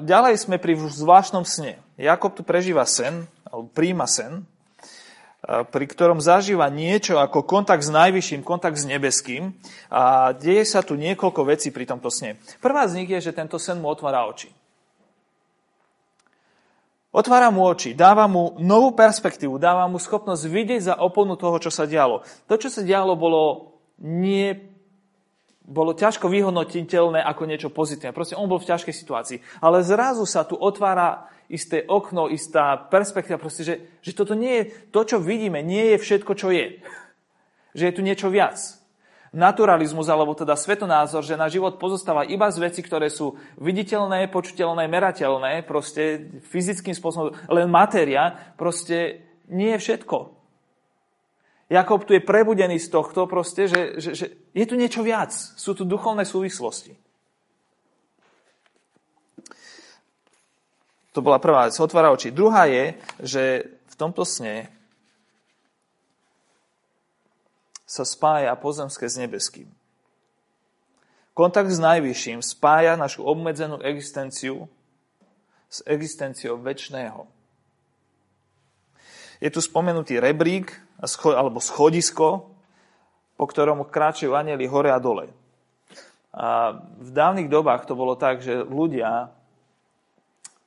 Ďalej 0.00 0.40
sme 0.40 0.56
pri 0.56 0.72
zvláštnom 0.80 1.44
sne. 1.44 1.76
Jakob 2.00 2.32
tu 2.32 2.40
prežíva 2.40 2.88
sen, 2.88 3.28
alebo 3.44 3.68
príjma 3.68 4.08
sen, 4.08 4.48
pri 5.44 5.84
ktorom 5.84 6.20
zažíva 6.20 6.68
niečo 6.72 7.20
ako 7.20 7.44
kontakt 7.44 7.84
s 7.84 7.92
najvyšším, 7.92 8.40
kontakt 8.40 8.80
s 8.80 8.88
nebeským 8.88 9.52
a 9.92 10.32
deje 10.32 10.64
sa 10.64 10.80
tu 10.80 10.96
niekoľko 10.96 11.48
vecí 11.48 11.68
pri 11.68 11.84
tomto 11.84 12.08
sne. 12.08 12.40
Prvá 12.60 12.88
z 12.88 13.04
nich 13.04 13.10
je, 13.12 13.20
že 13.20 13.36
tento 13.36 13.60
sen 13.60 13.80
mu 13.80 13.92
otvára 13.92 14.24
oči. 14.24 14.48
Otvára 17.10 17.50
mu 17.50 17.66
oči, 17.66 17.92
dáva 17.96 18.30
mu 18.30 18.54
novú 18.62 18.94
perspektívu, 18.94 19.58
dáva 19.58 19.90
mu 19.90 19.98
schopnosť 19.98 20.44
vidieť 20.46 20.80
za 20.88 20.94
oponu 21.02 21.34
toho, 21.34 21.58
čo 21.58 21.68
sa 21.68 21.82
dialo. 21.82 22.22
To, 22.46 22.54
čo 22.54 22.70
sa 22.70 22.86
dialo, 22.86 23.18
bolo 23.18 23.74
nie 24.00 24.56
bolo 25.70 25.94
ťažko 25.94 26.26
vyhodnotiteľné 26.26 27.22
ako 27.22 27.42
niečo 27.46 27.70
pozitívne. 27.70 28.16
Proste 28.16 28.34
on 28.34 28.50
bol 28.50 28.58
v 28.58 28.74
ťažkej 28.74 28.94
situácii. 28.94 29.38
Ale 29.62 29.86
zrazu 29.86 30.26
sa 30.26 30.42
tu 30.42 30.58
otvára 30.58 31.30
isté 31.46 31.86
okno, 31.86 32.26
istá 32.26 32.74
perspektíva, 32.74 33.38
proste, 33.38 33.62
že, 33.62 33.74
že 34.02 34.14
toto 34.14 34.34
nie 34.34 34.62
je, 34.62 34.64
to, 34.90 35.00
čo 35.06 35.18
vidíme, 35.22 35.62
nie 35.62 35.94
je 35.94 36.02
všetko, 36.02 36.32
čo 36.34 36.50
je. 36.50 36.82
Že 37.74 37.84
je 37.86 37.94
tu 37.94 38.02
niečo 38.02 38.30
viac 38.34 38.58
naturalizmus, 39.30 40.10
alebo 40.10 40.34
teda 40.34 40.58
svetonázor, 40.58 41.22
že 41.22 41.38
na 41.38 41.46
život 41.46 41.78
pozostáva 41.78 42.26
iba 42.26 42.50
z 42.50 42.66
veci, 42.66 42.82
ktoré 42.82 43.06
sú 43.06 43.38
viditeľné, 43.62 44.26
počuteľné, 44.26 44.90
merateľné, 44.90 45.62
proste 45.62 46.34
fyzickým 46.50 46.98
spôsobom, 46.98 47.30
len 47.46 47.70
matéria, 47.70 48.34
proste 48.58 49.22
nie 49.46 49.70
je 49.78 49.82
všetko. 49.86 50.39
Jakob 51.70 52.02
tu 52.02 52.18
je 52.18 52.20
prebudený 52.20 52.82
z 52.82 52.90
tohto 52.90 53.30
proste, 53.30 53.70
že, 53.70 54.02
že, 54.02 54.10
že 54.18 54.26
je 54.50 54.64
tu 54.66 54.74
niečo 54.74 55.06
viac. 55.06 55.30
Sú 55.34 55.70
tu 55.78 55.86
duchovné 55.86 56.26
súvislosti. 56.26 56.98
To 61.14 61.22
bola 61.22 61.38
prvá 61.38 61.70
vec, 61.70 61.78
otvára 61.78 62.10
oči. 62.10 62.34
Druhá 62.34 62.66
je, 62.66 62.98
že 63.22 63.42
v 63.86 63.94
tomto 63.94 64.26
sne 64.26 64.66
sa 67.86 68.06
spája 68.06 68.54
pozemské 68.58 69.06
s 69.06 69.18
nebeským. 69.18 69.70
Kontakt 71.34 71.70
s 71.70 71.82
najvyšším 71.82 72.42
spája 72.42 72.98
našu 72.98 73.22
obmedzenú 73.22 73.78
existenciu 73.82 74.66
s 75.70 75.86
existenciou 75.86 76.58
väčšného. 76.58 77.30
Je 79.38 79.48
tu 79.48 79.62
spomenutý 79.62 80.18
rebrík 80.18 80.74
alebo 81.32 81.58
schodisko, 81.58 82.52
po 83.40 83.44
ktorom 83.48 83.88
kráčajú 83.88 84.36
anieli 84.36 84.68
hore 84.68 84.92
a 84.92 85.00
dole. 85.00 85.32
A 86.30 86.76
v 87.00 87.10
dávnych 87.10 87.50
dobách 87.50 87.88
to 87.88 87.98
bolo 87.98 88.14
tak, 88.14 88.44
že 88.44 88.62
ľudia 88.62 89.32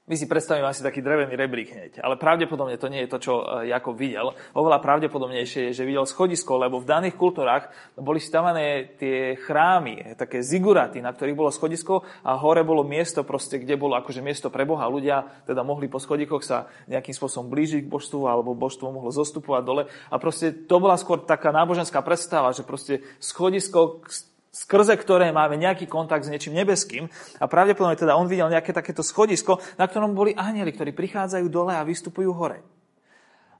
my 0.03 0.19
si 0.19 0.27
predstavíme 0.27 0.67
asi 0.67 0.83
taký 0.83 1.00
drevený 1.00 1.31
rebrík 1.31 1.72
hneď, 1.72 2.03
ale 2.03 2.19
pravdepodobne 2.19 2.75
to 2.75 2.91
nie 2.91 3.07
je 3.07 3.12
to, 3.15 3.17
čo 3.24 3.33
e, 3.39 3.72
Jakob 3.72 3.95
videl. 3.95 4.36
Oveľa 4.51 4.83
pravdepodobnejšie 4.83 5.72
je, 5.72 5.79
že 5.79 5.88
videl 5.88 6.03
schodisko, 6.03 6.60
lebo 6.60 6.83
v 6.83 6.91
daných 6.91 7.15
kultúrach 7.15 7.72
boli 7.95 8.19
stavané 8.19 9.00
tie 9.00 9.39
chrámy, 9.39 10.19
také 10.19 10.43
ziguraty, 10.43 11.00
na 11.00 11.15
ktorých 11.15 11.39
bolo 11.39 11.55
schodisko 11.55 12.03
a 12.27 12.36
hore 12.36 12.67
bolo 12.67 12.83
miesto, 12.83 13.24
proste, 13.24 13.63
kde 13.63 13.79
bolo 13.79 13.95
akože 13.95 14.19
miesto 14.19 14.51
pre 14.51 14.67
Boha. 14.67 14.91
Ľudia 14.91 15.48
teda 15.48 15.63
mohli 15.63 15.88
po 15.88 16.03
schodikoch 16.03 16.43
sa 16.43 16.67
nejakým 16.91 17.15
spôsobom 17.15 17.48
blížiť 17.48 17.88
k 17.88 17.91
božstvu 17.91 18.27
alebo 18.27 18.51
božstvo 18.60 18.91
mohlo 18.91 19.07
zostupovať 19.07 19.63
dole. 19.63 19.83
A 20.12 20.19
proste 20.19 20.51
to 20.51 20.83
bola 20.83 21.00
skôr 21.00 21.24
taká 21.24 21.55
náboženská 21.55 22.03
predstava, 22.03 22.51
že 22.51 22.67
proste 22.67 23.07
schodisko 23.24 24.03
skrze 24.53 24.93
ktoré 25.01 25.33
máme 25.33 25.57
nejaký 25.57 25.89
kontakt 25.89 26.29
s 26.29 26.31
niečím 26.31 26.53
nebeským. 26.53 27.10
A 27.41 27.50
pravdepodobne 27.50 27.98
teda 27.98 28.13
on 28.13 28.29
videl 28.29 28.53
nejaké 28.53 28.69
takéto 28.69 29.01
schodisko, 29.01 29.57
na 29.81 29.89
ktorom 29.89 30.13
boli 30.13 30.38
anieli, 30.38 30.69
ktorí 30.69 30.93
prichádzajú 30.93 31.50
dole 31.50 31.74
a 31.74 31.81
vystupujú 31.81 32.29
hore. 32.38 32.62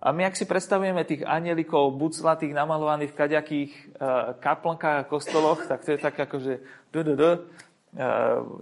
A 0.04 0.12
my, 0.12 0.28
ak 0.28 0.36
si 0.36 0.44
predstavujeme 0.44 1.08
tých 1.08 1.24
anielikov, 1.24 1.96
buclatých, 1.96 2.52
namalovaných 2.52 3.16
v 3.16 3.20
kaďakých 3.24 3.72
uh, 3.72 4.36
kaplnkách 4.36 4.98
a 5.00 5.08
kostoloch, 5.08 5.64
tak 5.64 5.88
to 5.88 5.96
je 5.96 6.00
tak 6.04 6.20
akože 6.20 6.60
uh, 6.92 7.40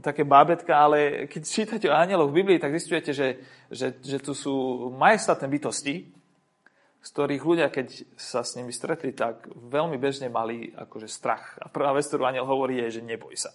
také 0.06 0.22
bábetka, 0.22 0.78
ale 0.78 1.26
keď 1.26 1.42
čítate 1.42 1.90
o 1.90 1.98
anieloch 1.98 2.30
v 2.30 2.46
Biblii, 2.46 2.62
tak 2.62 2.78
zistujete, 2.78 3.10
že, 3.10 3.42
že, 3.74 3.98
že 4.06 4.22
tu 4.22 4.38
sú 4.38 4.54
majestátne 4.94 5.50
bytosti, 5.50 6.21
z 7.02 7.10
ktorých 7.10 7.44
ľudia, 7.44 7.74
keď 7.74 8.06
sa 8.14 8.46
s 8.46 8.54
nimi 8.54 8.70
stretli, 8.70 9.10
tak 9.18 9.50
veľmi 9.50 9.98
bežne 9.98 10.30
mali 10.30 10.70
akože 10.70 11.10
strach. 11.10 11.58
A 11.58 11.66
prvá 11.66 11.98
vec, 11.98 12.06
ktorú 12.06 12.30
aniel 12.30 12.46
hovorí, 12.46 12.78
je, 12.86 13.02
že 13.02 13.08
neboj 13.08 13.34
sa. 13.34 13.50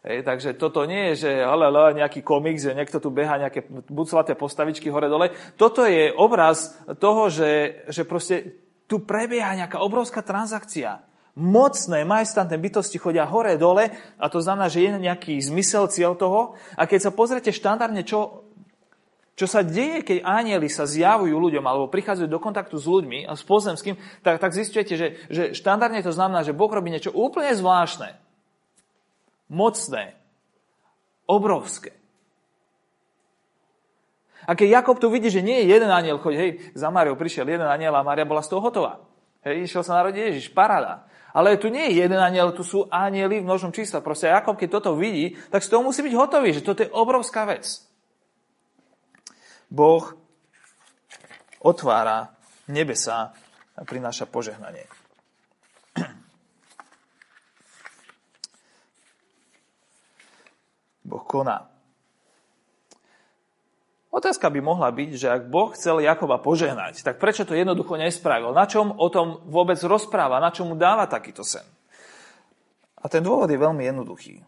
Hej, 0.00 0.24
takže 0.24 0.56
toto 0.56 0.88
nie 0.88 1.12
je, 1.12 1.28
že 1.28 1.30
ale, 1.44 1.68
ale, 1.68 2.00
nejaký 2.00 2.24
komik, 2.24 2.56
že 2.56 2.72
niekto 2.72 3.00
tu 3.04 3.12
beha 3.12 3.36
nejaké 3.36 3.68
buclaté 3.68 4.32
postavičky 4.32 4.88
hore-dole. 4.88 5.32
Toto 5.60 5.84
je 5.84 6.08
obraz 6.16 6.72
toho, 6.96 7.28
že, 7.28 7.84
že 7.88 8.08
proste 8.08 8.64
tu 8.88 9.04
prebieha 9.04 9.52
nejaká 9.60 9.76
obrovská 9.84 10.24
transakcia. 10.24 11.04
Mocné, 11.36 12.08
majestantné 12.08 12.56
bytosti 12.56 12.96
chodia 12.96 13.28
hore-dole 13.28 13.92
a 14.16 14.26
to 14.32 14.40
znamená, 14.40 14.72
že 14.72 14.88
je 14.88 15.00
nejaký 15.00 15.36
zmysel 15.40 15.88
cieľ 15.92 16.16
toho. 16.16 16.56
A 16.80 16.88
keď 16.88 17.08
sa 17.08 17.12
pozrete 17.12 17.52
štandardne, 17.52 18.00
čo 18.00 18.49
čo 19.40 19.48
sa 19.48 19.64
deje, 19.64 20.04
keď 20.04 20.20
anieli 20.20 20.68
sa 20.68 20.84
zjavujú 20.84 21.32
ľuďom 21.32 21.64
alebo 21.64 21.88
prichádzajú 21.88 22.28
do 22.28 22.36
kontaktu 22.36 22.76
s 22.76 22.84
ľuďmi 22.84 23.24
a 23.24 23.32
s 23.32 23.40
pozemským, 23.40 23.96
tak, 24.20 24.36
tak 24.36 24.52
zistujete, 24.52 25.00
že, 25.00 25.08
že 25.32 25.42
štandardne 25.56 26.04
to 26.04 26.12
znamená, 26.12 26.44
že 26.44 26.52
Boh 26.52 26.68
robí 26.68 26.92
niečo 26.92 27.08
úplne 27.08 27.56
zvláštne, 27.56 28.20
mocné, 29.48 30.12
obrovské. 31.24 31.96
A 34.44 34.52
keď 34.52 34.84
Jakob 34.84 35.00
tu 35.00 35.08
vidí, 35.08 35.32
že 35.32 35.40
nie 35.40 35.64
je 35.64 35.72
jeden 35.72 35.88
aniel, 35.88 36.20
choď, 36.20 36.34
hej, 36.36 36.50
za 36.76 36.92
Máriou 36.92 37.16
prišiel 37.16 37.48
jeden 37.48 37.64
aniel 37.64 37.96
a 37.96 38.04
Mária 38.04 38.28
bola 38.28 38.44
z 38.44 38.52
toho 38.52 38.60
hotová. 38.60 39.00
Hej, 39.40 39.72
išiel 39.72 39.80
sa 39.80 40.04
narodiť 40.04 40.20
Ježiš, 40.20 40.52
paráda. 40.52 41.08
Ale 41.32 41.56
tu 41.56 41.72
nie 41.72 41.88
je 41.88 42.04
jeden 42.04 42.20
aniel, 42.20 42.52
tu 42.52 42.60
sú 42.60 42.92
anieli 42.92 43.40
v 43.40 43.48
množnom 43.48 43.72
čísle. 43.72 44.04
Proste 44.04 44.28
Jakob, 44.28 44.60
keď 44.60 44.68
toto 44.68 45.00
vidí, 45.00 45.40
tak 45.48 45.64
z 45.64 45.72
toho 45.72 45.80
musí 45.80 46.04
byť 46.04 46.12
hotový, 46.12 46.52
že 46.52 46.60
toto 46.60 46.84
je 46.84 46.92
obrovská 46.92 47.48
vec. 47.48 47.89
Boh 49.70 50.12
otvára 51.62 52.34
nebesa 52.66 53.30
a 53.78 53.86
prináša 53.86 54.26
požehnanie. 54.26 54.90
Boh 61.08 61.22
koná. 61.22 61.70
Otázka 64.10 64.50
by 64.50 64.58
mohla 64.58 64.90
byť, 64.90 65.10
že 65.14 65.30
ak 65.30 65.46
Boh 65.46 65.70
chcel 65.70 66.02
Jakoba 66.02 66.42
požehnať, 66.42 67.06
tak 67.06 67.22
prečo 67.22 67.46
to 67.46 67.54
jednoducho 67.54 67.94
nespravil? 67.94 68.50
Na 68.50 68.66
čom 68.66 68.90
o 68.90 69.06
tom 69.06 69.38
vôbec 69.46 69.78
rozpráva? 69.86 70.42
Na 70.42 70.50
čom 70.50 70.74
mu 70.74 70.76
dáva 70.76 71.06
takýto 71.06 71.46
sen? 71.46 71.62
A 73.00 73.06
ten 73.06 73.22
dôvod 73.22 73.46
je 73.46 73.56
veľmi 73.56 73.86
jednoduchý. 73.86 74.42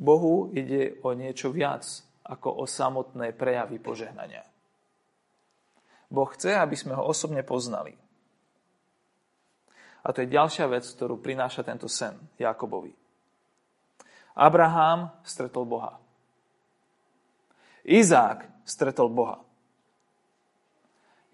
Bohu 0.00 0.48
ide 0.56 0.96
o 1.04 1.12
niečo 1.12 1.52
viac 1.52 1.84
ako 2.24 2.64
o 2.64 2.64
samotné 2.64 3.36
prejavy 3.36 3.76
požehnania. 3.76 4.40
Boh 6.08 6.26
chce, 6.32 6.56
aby 6.56 6.72
sme 6.74 6.96
ho 6.96 7.04
osobne 7.04 7.44
poznali. 7.44 7.92
A 10.00 10.08
to 10.16 10.24
je 10.24 10.32
ďalšia 10.32 10.66
vec, 10.72 10.88
ktorú 10.88 11.20
prináša 11.20 11.60
tento 11.60 11.84
sen 11.84 12.16
Jakobovi. 12.40 12.96
Abraham 14.40 15.12
stretol 15.20 15.68
Boha. 15.68 16.00
Izák 17.84 18.64
stretol 18.64 19.12
Boha. 19.12 19.44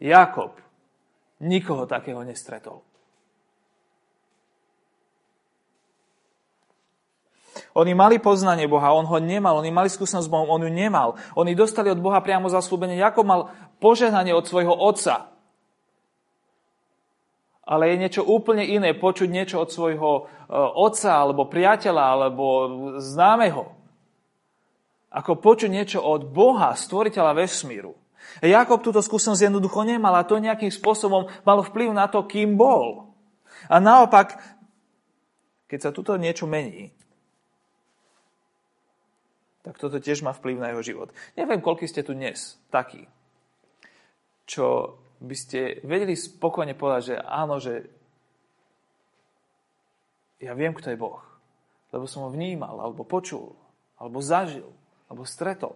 Jakob 0.03 0.59
nikoho 1.41 1.87
takého 1.87 2.21
nestretol. 2.27 2.86
Oni 7.77 7.93
mali 7.93 8.17
poznanie 8.17 8.65
Boha, 8.65 8.97
on 8.97 9.05
ho 9.05 9.21
nemal, 9.21 9.61
oni 9.61 9.69
mali 9.69 9.93
skúsenosť 9.93 10.25
s 10.25 10.33
Bohom, 10.33 10.49
on 10.49 10.65
ju 10.65 10.73
nemal. 10.73 11.21
Oni 11.37 11.53
dostali 11.53 11.93
od 11.93 12.01
Boha 12.01 12.25
priamo 12.25 12.49
zaslúbenie, 12.49 12.97
ako 13.05 13.21
mal 13.21 13.41
požehnanie 13.85 14.33
od 14.33 14.49
svojho 14.49 14.73
otca. 14.73 15.29
Ale 17.69 17.93
je 17.93 18.01
niečo 18.01 18.23
úplne 18.25 18.65
iné 18.65 18.97
počuť 18.97 19.29
niečo 19.29 19.61
od 19.61 19.69
svojho 19.69 20.11
e, 20.17 20.23
otca, 20.57 21.21
alebo 21.21 21.53
priateľa, 21.53 22.05
alebo 22.17 22.45
známeho. 22.97 23.69
Ako 25.13 25.37
počuť 25.37 25.69
niečo 25.69 26.01
od 26.01 26.33
Boha, 26.33 26.73
stvoriteľa 26.73 27.37
vesmíru. 27.37 27.93
Jakob 28.41 28.81
túto 28.81 29.05
skúsenosť 29.05 29.53
jednoducho 29.53 29.85
nemal 29.85 30.17
a 30.17 30.25
to 30.25 30.41
nejakým 30.41 30.73
spôsobom 30.73 31.29
malo 31.45 31.61
vplyv 31.61 31.93
na 31.93 32.09
to, 32.09 32.25
kým 32.25 32.57
bol. 32.57 33.13
A 33.69 33.77
naopak, 33.77 34.41
keď 35.69 35.79
sa 35.79 35.91
tuto 35.93 36.17
niečo 36.17 36.49
mení, 36.49 36.97
tak 39.67 39.83
toto 39.83 39.99
tiež 39.99 40.23
má 40.23 40.31
vplyv 40.31 40.63
na 40.63 40.71
jeho 40.71 40.83
život. 40.87 41.11
Neviem, 41.35 41.59
koľko 41.59 41.91
ste 41.91 42.07
tu 42.07 42.15
dnes 42.15 42.55
takí, 42.71 43.11
čo 44.47 44.95
by 45.19 45.35
ste 45.35 45.83
vedeli 45.83 46.15
spokojne 46.15 46.79
povedať, 46.79 47.03
že 47.03 47.17
áno, 47.19 47.59
že 47.59 47.91
ja 50.39 50.55
viem, 50.55 50.71
kto 50.71 50.95
je 50.95 51.01
Boh. 51.01 51.19
Lebo 51.91 52.07
som 52.07 52.23
ho 52.23 52.31
vnímal, 52.31 52.79
alebo 52.79 53.03
počul, 53.03 53.59
alebo 53.99 54.23
zažil, 54.23 54.71
alebo 55.11 55.27
stretol. 55.27 55.75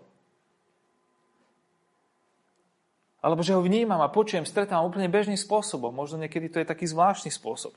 Alebo 3.19 3.43
že 3.43 3.59
ho 3.59 3.61
vnímam 3.61 3.99
a 4.01 4.13
počujem, 4.13 4.47
stretávam 4.47 4.87
úplne 4.87 5.11
bežným 5.11 5.37
spôsobom. 5.37 5.91
Možno 5.91 6.23
niekedy 6.23 6.47
to 6.47 6.63
je 6.63 6.71
taký 6.71 6.87
zvláštny 6.87 7.35
spôsob. 7.35 7.75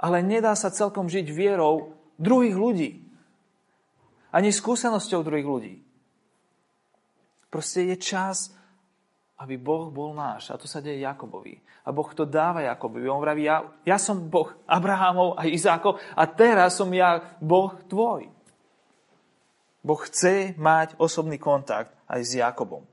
Ale 0.00 0.24
nedá 0.24 0.56
sa 0.56 0.72
celkom 0.72 1.06
žiť 1.06 1.28
vierou 1.30 1.94
druhých 2.16 2.56
ľudí. 2.56 3.11
Ani 4.32 4.48
skúsenosťou 4.50 5.20
druhých 5.20 5.48
ľudí. 5.48 5.74
Proste 7.52 7.84
je 7.92 7.96
čas, 8.00 8.48
aby 9.42 9.60
Boh 9.60 9.92
bol 9.92 10.16
náš. 10.16 10.48
A 10.48 10.56
to 10.56 10.64
sa 10.64 10.80
deje 10.80 11.04
Jakobovi. 11.04 11.60
A 11.84 11.92
Boh 11.92 12.08
to 12.14 12.24
dáva 12.24 12.64
Jakobovi. 12.64 13.10
On 13.10 13.20
vraví, 13.20 13.44
ja, 13.44 13.60
ja 13.84 13.98
som 14.00 14.30
Boh 14.30 14.48
Abrahamov 14.64 15.36
a 15.36 15.44
Izákov 15.44 16.00
a 16.16 16.24
teraz 16.30 16.78
som 16.78 16.88
ja 16.94 17.36
Boh 17.42 17.74
tvoj. 17.90 18.30
Boh 19.82 20.00
chce 20.06 20.54
mať 20.54 20.94
osobný 20.96 21.42
kontakt 21.42 21.90
aj 22.06 22.20
s 22.22 22.38
Jakobom. 22.38 22.86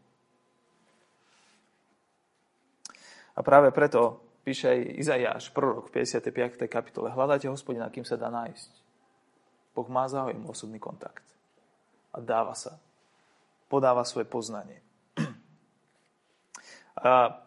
A 3.38 3.40
práve 3.46 3.70
preto 3.72 4.20
píše 4.42 4.74
aj 4.74 4.80
Izajáš, 5.00 5.44
prorok 5.54 5.94
v 5.94 6.04
55. 6.04 6.66
kapitole. 6.66 7.14
Hľadajte 7.14 7.48
hospodina, 7.48 7.94
kým 7.94 8.04
sa 8.04 8.18
dá 8.18 8.28
nájsť. 8.34 8.79
Boh 9.74 9.88
má 9.88 10.10
záujem 10.10 10.40
osobný 10.46 10.82
kontakt. 10.82 11.24
A 12.14 12.20
dáva 12.20 12.58
sa. 12.58 12.78
Podáva 13.70 14.02
svoje 14.04 14.26
poznanie. 14.26 14.82
A 17.00 17.40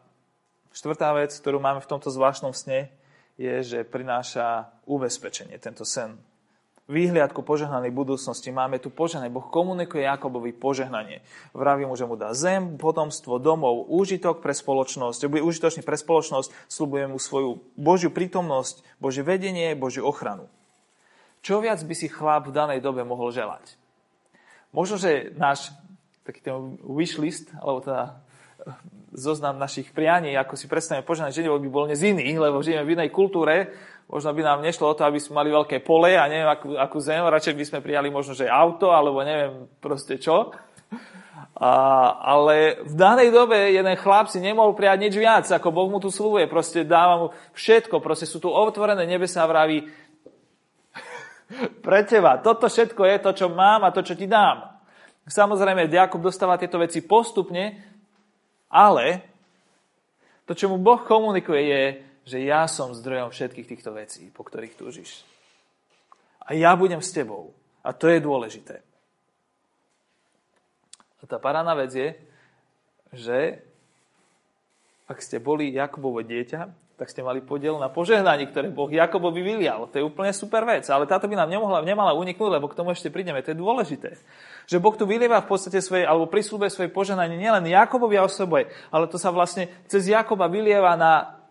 štvrtá 0.73 1.13
vec, 1.13 1.35
ktorú 1.35 1.59
máme 1.61 1.83
v 1.83 1.91
tomto 1.91 2.09
zvláštnom 2.09 2.55
sne, 2.55 2.89
je, 3.37 3.65
že 3.65 3.79
prináša 3.83 4.71
ubezpečenie, 4.87 5.59
tento 5.59 5.83
sen 5.83 6.17
výhliadku 6.91 7.47
požehnanej 7.47 7.95
budúcnosti. 7.95 8.51
Máme 8.51 8.83
tu 8.83 8.91
požehnanie. 8.91 9.33
Boh 9.33 9.47
komunikuje 9.47 10.05
Jakobovi 10.05 10.51
požehnanie. 10.53 11.23
Vraví 11.57 11.87
mu, 11.87 11.95
že 11.95 12.05
mu 12.05 12.19
dá 12.19 12.35
zem, 12.35 12.77
potomstvo, 12.77 13.39
domov, 13.39 13.87
úžitok 13.89 14.45
pre 14.45 14.53
spoločnosť. 14.53 15.31
Bude 15.31 15.47
užitočný 15.47 15.87
pre 15.87 15.97
spoločnosť, 15.97 16.53
slubuje 16.67 17.07
mu 17.07 17.17
svoju 17.23 17.63
Božiu 17.79 18.11
prítomnosť, 18.11 18.83
Božie 18.99 19.23
vedenie, 19.23 19.73
Božiu 19.79 20.05
ochranu. 20.05 20.51
Čo 21.43 21.59
viac 21.59 21.83
by 21.83 21.95
si 21.99 22.07
chlap 22.07 22.49
v 22.49 22.55
danej 22.55 22.81
dobe 22.81 23.03
mohol 23.03 23.35
želať? 23.35 23.75
Možno, 24.71 24.97
že 24.97 25.35
náš 25.37 25.75
taký 26.23 26.41
ten 26.41 26.79
wish 26.87 27.19
list, 27.19 27.51
alebo 27.59 27.83
teda 27.83 28.23
zoznam 29.11 29.59
našich 29.59 29.91
prianí, 29.91 30.39
ako 30.39 30.55
si 30.55 30.71
predstavíme 30.71 31.03
požehnanie 31.03 31.35
žene, 31.35 31.51
by 31.51 31.69
bol 31.69 31.91
dnes 31.91 32.01
iný, 32.01 32.39
lebo 32.39 32.63
žijeme 32.63 32.87
v 32.87 32.95
inej 32.95 33.11
kultúre, 33.11 33.75
Možno 34.13 34.37
by 34.37 34.45
nám 34.45 34.61
nešlo 34.61 34.93
o 34.93 34.97
to, 34.97 35.09
aby 35.09 35.17
sme 35.17 35.41
mali 35.41 35.49
veľké 35.49 35.81
pole 35.81 36.13
a 36.13 36.29
neviem, 36.29 36.45
akú, 36.45 36.77
akú 36.77 37.01
zem. 37.01 37.25
Radšej 37.25 37.57
by 37.57 37.65
sme 37.65 37.79
prijali 37.81 38.13
možno, 38.13 38.37
že 38.37 38.45
auto, 38.45 38.93
alebo 38.93 39.25
neviem 39.25 39.65
proste 39.81 40.21
čo. 40.21 40.53
A, 41.57 41.73
ale 42.21 42.85
v 42.85 42.93
danej 42.93 43.33
dobe 43.33 43.73
jeden 43.73 43.97
chlap 43.97 44.29
si 44.29 44.37
nemohol 44.37 44.77
prijať 44.77 44.99
nič 45.01 45.15
viac, 45.17 45.49
ako 45.49 45.73
Boh 45.73 45.89
mu 45.89 45.97
tu 45.97 46.13
slúbuje. 46.13 46.45
Proste 46.45 46.85
dáva 46.85 47.15
mu 47.17 47.27
všetko. 47.57 48.05
Proste 48.05 48.29
sú 48.29 48.37
tu 48.37 48.53
otvorené 48.53 49.09
nebesa 49.09 49.47
a 49.47 49.49
vraví 49.49 49.89
pre 51.85 52.03
teba. 52.09 52.41
Toto 52.41 52.67
všetko 52.69 53.03
je 53.05 53.17
to, 53.23 53.31
čo 53.45 53.47
mám 53.53 53.85
a 53.85 53.95
to, 53.95 54.01
čo 54.01 54.17
ti 54.17 54.25
dám. 54.27 54.73
Samozrejme, 55.29 55.87
Jakub 55.87 56.19
dostáva 56.19 56.59
tieto 56.59 56.83
veci 56.83 57.05
postupne, 57.05 57.79
ale 58.67 59.23
to, 60.49 60.53
čo 60.59 60.67
mu 60.67 60.83
Boh 60.83 60.99
komunikuje, 60.99 61.63
je, 61.63 61.85
že 62.27 62.39
ja 62.43 62.67
som 62.67 62.95
zdrojom 62.95 63.31
všetkých 63.31 63.71
týchto 63.71 63.95
vecí, 63.95 64.31
po 64.35 64.43
ktorých 64.43 64.75
túžiš. 64.75 65.23
A 66.43 66.59
ja 66.59 66.75
budem 66.75 66.99
s 66.99 67.15
tebou. 67.15 67.55
A 67.83 67.95
to 67.95 68.11
je 68.11 68.19
dôležité. 68.19 68.83
A 71.23 71.27
tá 71.27 71.39
parána 71.39 71.75
vec 71.79 71.95
je, 71.95 72.09
že 73.15 73.63
ak 75.07 75.19
ste 75.23 75.39
boli 75.39 75.71
Jakobovo 75.71 76.23
dieťa, 76.23 76.67
tak 77.03 77.11
ste 77.11 77.27
mali 77.27 77.43
podiel 77.43 77.83
na 77.83 77.91
požehnaní, 77.91 78.55
ktoré 78.55 78.71
Boh 78.71 78.87
Jakobovi 78.87 79.43
vylial. 79.43 79.91
To 79.91 79.99
je 79.99 80.07
úplne 80.07 80.31
super 80.31 80.63
vec. 80.63 80.87
Ale 80.87 81.11
táto 81.11 81.27
by 81.27 81.35
nám 81.35 81.51
nemohla, 81.51 81.83
nemala 81.83 82.15
uniknúť, 82.15 82.63
lebo 82.63 82.71
k 82.71 82.79
tomu 82.79 82.95
ešte 82.95 83.11
prídeme. 83.11 83.43
To 83.43 83.51
je 83.51 83.59
dôležité. 83.59 84.15
Že 84.71 84.79
Boh 84.79 84.95
tu 84.95 85.03
vylieva 85.03 85.43
v 85.43 85.51
podstate 85.51 85.83
svoje, 85.83 86.07
alebo 86.07 86.31
prislúbe 86.31 86.71
svoje 86.71 86.95
požehnanie 86.95 87.35
nielen 87.35 87.67
Jakobovi 87.67 88.23
a 88.23 88.31
osobe, 88.31 88.71
ale 88.95 89.11
to 89.11 89.19
sa 89.19 89.35
vlastne 89.35 89.67
cez 89.91 90.07
Jakoba 90.07 90.47
vylieva 90.47 90.95
na 90.95 91.43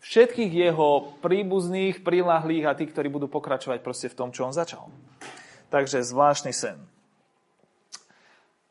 všetkých 0.00 0.72
jeho 0.72 1.20
príbuzných, 1.20 2.00
prilahlých 2.00 2.64
a 2.64 2.72
tých, 2.72 2.88
ktorí 2.96 3.12
budú 3.12 3.28
pokračovať 3.28 3.84
proste 3.84 4.08
v 4.08 4.16
tom, 4.16 4.32
čo 4.32 4.48
on 4.48 4.56
začal. 4.56 4.88
Takže 5.68 6.00
zvláštny 6.00 6.56
sen. 6.56 6.80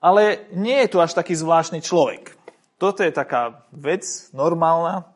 Ale 0.02 0.50
nie 0.58 0.82
je 0.82 0.90
tu 0.90 0.98
až 0.98 1.14
taký 1.14 1.38
zvláštny 1.38 1.86
človek. 1.86 2.34
Toto 2.82 3.06
je 3.06 3.14
taká 3.14 3.62
vec 3.70 4.02
normálna, 4.34 5.14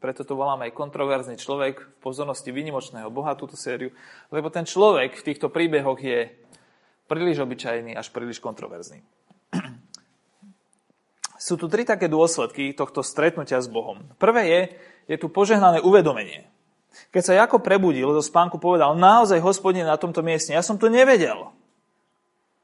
preto 0.00 0.24
to 0.24 0.32
voláme 0.32 0.64
aj 0.66 0.72
kontroverzný 0.72 1.36
človek 1.36 1.84
v 1.84 1.96
pozornosti 2.00 2.48
vynimočného 2.48 3.12
Boha, 3.12 3.36
túto 3.36 3.54
sériu, 3.54 3.92
lebo 4.32 4.48
ten 4.48 4.64
človek 4.64 5.20
v 5.20 5.26
týchto 5.28 5.52
príbehoch 5.52 6.00
je 6.00 6.32
príliš 7.04 7.44
obyčajný, 7.44 7.92
až 7.92 8.08
príliš 8.08 8.40
kontroverzný. 8.40 9.04
Sú 11.36 11.60
tu 11.60 11.68
tri 11.68 11.84
také 11.84 12.08
dôsledky 12.08 12.72
tohto 12.72 13.04
stretnutia 13.04 13.60
s 13.60 13.68
Bohom. 13.68 14.00
Prvé 14.16 14.42
je, 14.48 14.60
je 15.12 15.16
tu 15.20 15.28
požehnané 15.28 15.84
uvedomenie. 15.84 16.48
Keď 17.12 17.22
sa 17.22 17.34
Jakob 17.36 17.60
prebudil 17.60 18.08
do 18.08 18.24
spánku, 18.24 18.56
povedal, 18.56 18.96
naozaj 18.96 19.38
hospodine 19.38 19.86
na 19.86 20.00
tomto 20.00 20.24
mieste, 20.24 20.56
ja 20.56 20.64
som 20.64 20.80
to 20.80 20.88
nevedel. 20.88 21.52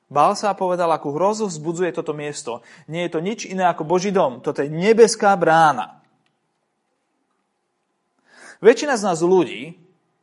Bál 0.06 0.38
sa 0.38 0.54
a 0.54 0.58
povedal, 0.58 0.86
akú 0.94 1.10
hrozu 1.10 1.50
vzbudzuje 1.50 1.90
toto 1.90 2.14
miesto. 2.14 2.62
Nie 2.86 3.10
je 3.10 3.18
to 3.18 3.20
nič 3.20 3.42
iné 3.42 3.66
ako 3.66 3.82
Boží 3.82 4.14
dom. 4.14 4.38
Toto 4.38 4.62
je 4.62 4.70
nebeská 4.70 5.34
brána. 5.34 6.05
Väčšina 8.60 8.96
z 8.96 9.02
nás 9.04 9.20
ľudí 9.20 9.76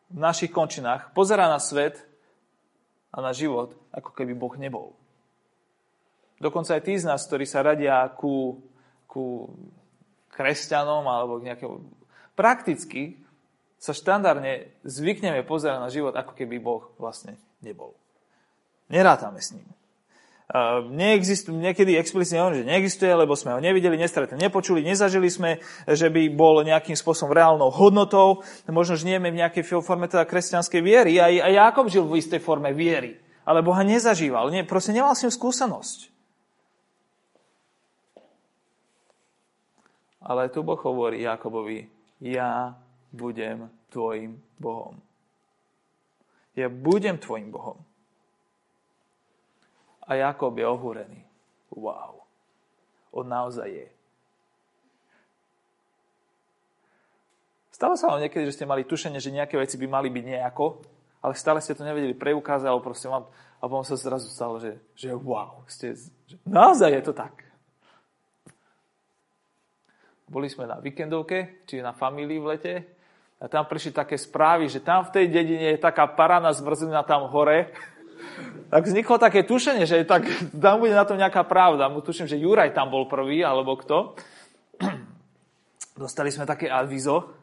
v 0.09 0.19
našich 0.19 0.49
končinách 0.49 1.13
pozerá 1.13 1.49
na 1.49 1.61
svet 1.61 2.01
a 3.13 3.21
na 3.21 3.33
život, 3.33 3.77
ako 3.93 4.09
keby 4.13 4.33
Boh 4.33 4.53
nebol. 4.57 4.97
Dokonca 6.41 6.75
aj 6.75 6.83
tí 6.83 6.97
z 6.97 7.05
nás, 7.07 7.23
ktorí 7.23 7.45
sa 7.45 7.61
radia 7.61 8.09
ku, 8.17 8.59
ku 9.05 9.53
kresťanom 10.33 11.05
alebo 11.05 11.37
k 11.39 11.53
nejakému 11.53 11.75
prakticky 12.33 13.21
sa 13.77 13.93
štandardne 13.93 14.71
zvykneme 14.87 15.45
pozerať 15.45 15.77
na 15.79 15.89
život, 15.91 16.15
ako 16.15 16.33
keby 16.33 16.57
Boh 16.57 16.89
vlastne 16.97 17.37
nebol. 17.61 17.93
Nerátame 18.89 19.43
s 19.43 19.53
ním. 19.53 19.67
Neexistuje, 20.93 21.57
niekedy 21.57 21.97
explicitne 21.97 22.45
hovorím, 22.45 22.61
že 22.61 22.69
neexistuje, 22.69 23.09
lebo 23.09 23.33
sme 23.33 23.57
ho 23.57 23.59
nevideli, 23.59 23.97
nestretli, 23.97 24.37
nepočuli, 24.37 24.85
nezažili 24.85 25.25
sme, 25.25 25.57
že 25.89 26.13
by 26.13 26.29
bol 26.29 26.61
nejakým 26.61 26.93
spôsobom 26.93 27.33
reálnou 27.33 27.73
hodnotou. 27.73 28.45
Možno 28.69 28.93
žnieme 28.93 29.33
v 29.33 29.41
nejakej 29.41 29.81
forme 29.81 30.05
teda 30.05 30.29
kresťanskej 30.29 30.81
viery. 30.85 31.17
Aj, 31.17 31.33
aj 31.33 31.53
Jakob 31.57 31.89
žil 31.89 32.05
v 32.05 32.21
istej 32.21 32.37
forme 32.37 32.69
viery. 32.69 33.17
Ale 33.49 33.65
Boha 33.65 33.81
nezažíval. 33.81 34.53
Nie, 34.53 34.61
proste 34.61 34.93
nemal 34.93 35.17
s 35.17 35.25
ním 35.25 35.33
skúsenosť. 35.33 36.13
Ale 40.21 40.53
tu 40.53 40.61
Boh 40.61 40.79
hovorí 40.79 41.25
Jakobovi, 41.25 41.89
ja 42.21 42.77
budem 43.09 43.73
tvojim 43.89 44.37
Bohom. 44.61 45.01
Ja 46.53 46.69
budem 46.69 47.17
tvojim 47.17 47.49
Bohom. 47.49 47.81
A 50.07 50.19
Jakob 50.19 50.51
je 50.57 50.65
ohúrený. 50.67 51.21
Wow. 51.71 52.23
On 53.13 53.23
naozaj 53.23 53.69
je. 53.69 53.87
Stalo 57.73 57.97
sa 57.97 58.13
vám 58.13 58.21
niekedy, 58.21 58.45
že 58.45 58.55
ste 58.55 58.69
mali 58.69 58.85
tušenie, 58.85 59.17
že 59.17 59.33
nejaké 59.33 59.57
veci 59.57 59.75
by 59.81 59.87
mali 59.89 60.07
byť 60.13 60.23
nejako, 60.23 60.65
ale 61.25 61.33
stále 61.33 61.59
ste 61.59 61.73
to 61.73 61.83
nevedeli 61.83 62.13
preukázať, 62.13 62.69
alebo 62.69 62.85
proste 62.85 63.09
vám, 63.09 63.25
a 63.59 63.63
potom 63.65 63.83
sa 63.83 63.97
zrazu 63.97 64.29
stalo, 64.29 64.61
že, 64.61 64.77
že 64.93 65.11
wow, 65.11 65.65
ste, 65.65 65.97
že 65.97 66.35
naozaj 66.45 66.93
je 66.99 67.03
to 67.03 67.13
tak. 67.15 67.43
Boli 70.29 70.47
sme 70.47 70.69
na 70.69 70.79
víkendovke, 70.79 71.65
či 71.67 71.83
na 71.83 71.91
famílii 71.91 72.39
v 72.39 72.49
lete, 72.55 72.73
a 73.43 73.51
tam 73.51 73.67
prišli 73.67 73.91
také 73.91 74.15
správy, 74.15 74.71
že 74.71 74.79
tam 74.79 75.03
v 75.03 75.19
tej 75.19 75.25
dedine 75.27 75.75
je 75.75 75.83
taká 75.83 76.07
parana 76.07 76.55
zmrzlina 76.55 77.03
tam 77.03 77.27
hore. 77.27 77.75
Tak 78.73 78.89
vzniklo 78.89 79.21
také 79.21 79.45
tušenie, 79.45 79.85
že 79.85 80.01
tak, 80.01 80.25
tam 80.65 80.81
bude 80.81 80.97
na 80.97 81.05
tom 81.05 81.21
nejaká 81.21 81.45
pravda. 81.45 81.93
Tuším, 81.93 82.25
že 82.25 82.41
Juraj 82.41 82.73
tam 82.73 82.89
bol 82.89 83.05
prvý, 83.05 83.45
alebo 83.45 83.77
kto. 83.77 84.17
Dostali 86.01 86.33
sme 86.33 86.49
také 86.49 86.65
avizo. 86.65 87.37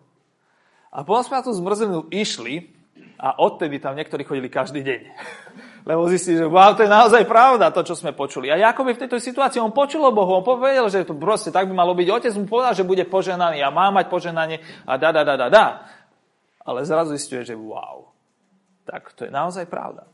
A 0.90 1.06
potom 1.06 1.22
sme 1.22 1.38
na 1.38 1.46
tú 1.46 1.54
zmrzlinu 1.54 2.10
išli 2.10 2.74
a 3.14 3.38
odtedy 3.38 3.78
tam 3.78 3.94
niektorí 3.94 4.26
chodili 4.26 4.50
každý 4.50 4.82
deň 4.82 5.00
lebo 5.88 6.04
zistí, 6.12 6.36
že 6.36 6.44
wow, 6.44 6.76
to 6.76 6.84
je 6.84 6.92
naozaj 6.92 7.24
pravda, 7.24 7.72
to, 7.72 7.80
čo 7.80 7.96
sme 7.96 8.12
počuli. 8.12 8.52
A 8.52 8.60
Jakob 8.60 8.84
v 8.84 9.00
tejto 9.00 9.16
situácii, 9.16 9.64
on 9.64 9.72
počul 9.72 10.04
o 10.04 10.12
Bohu, 10.12 10.36
on 10.36 10.44
povedal, 10.44 10.92
že 10.92 11.08
to 11.08 11.16
proste 11.16 11.48
tak 11.48 11.64
by 11.64 11.72
malo 11.72 11.96
byť. 11.96 12.08
Otec 12.12 12.36
mu 12.36 12.44
povedal, 12.44 12.76
že 12.76 12.84
bude 12.84 13.00
poženaný 13.08 13.64
a 13.64 13.72
má 13.72 13.88
mať 13.88 14.12
poženanie 14.12 14.60
a 14.84 15.00
da, 15.00 15.08
da, 15.08 15.24
da, 15.24 15.40
da, 15.40 15.48
da. 15.48 15.66
Ale 16.60 16.84
zrazu 16.84 17.16
zistuje, 17.16 17.48
že 17.48 17.56
wow, 17.56 18.12
tak 18.84 19.16
to 19.16 19.24
je 19.24 19.32
naozaj 19.32 19.64
pravda. 19.72 20.04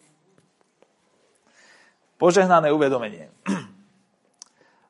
Požehnané 2.17 2.73
uvedomenie. 2.73 3.29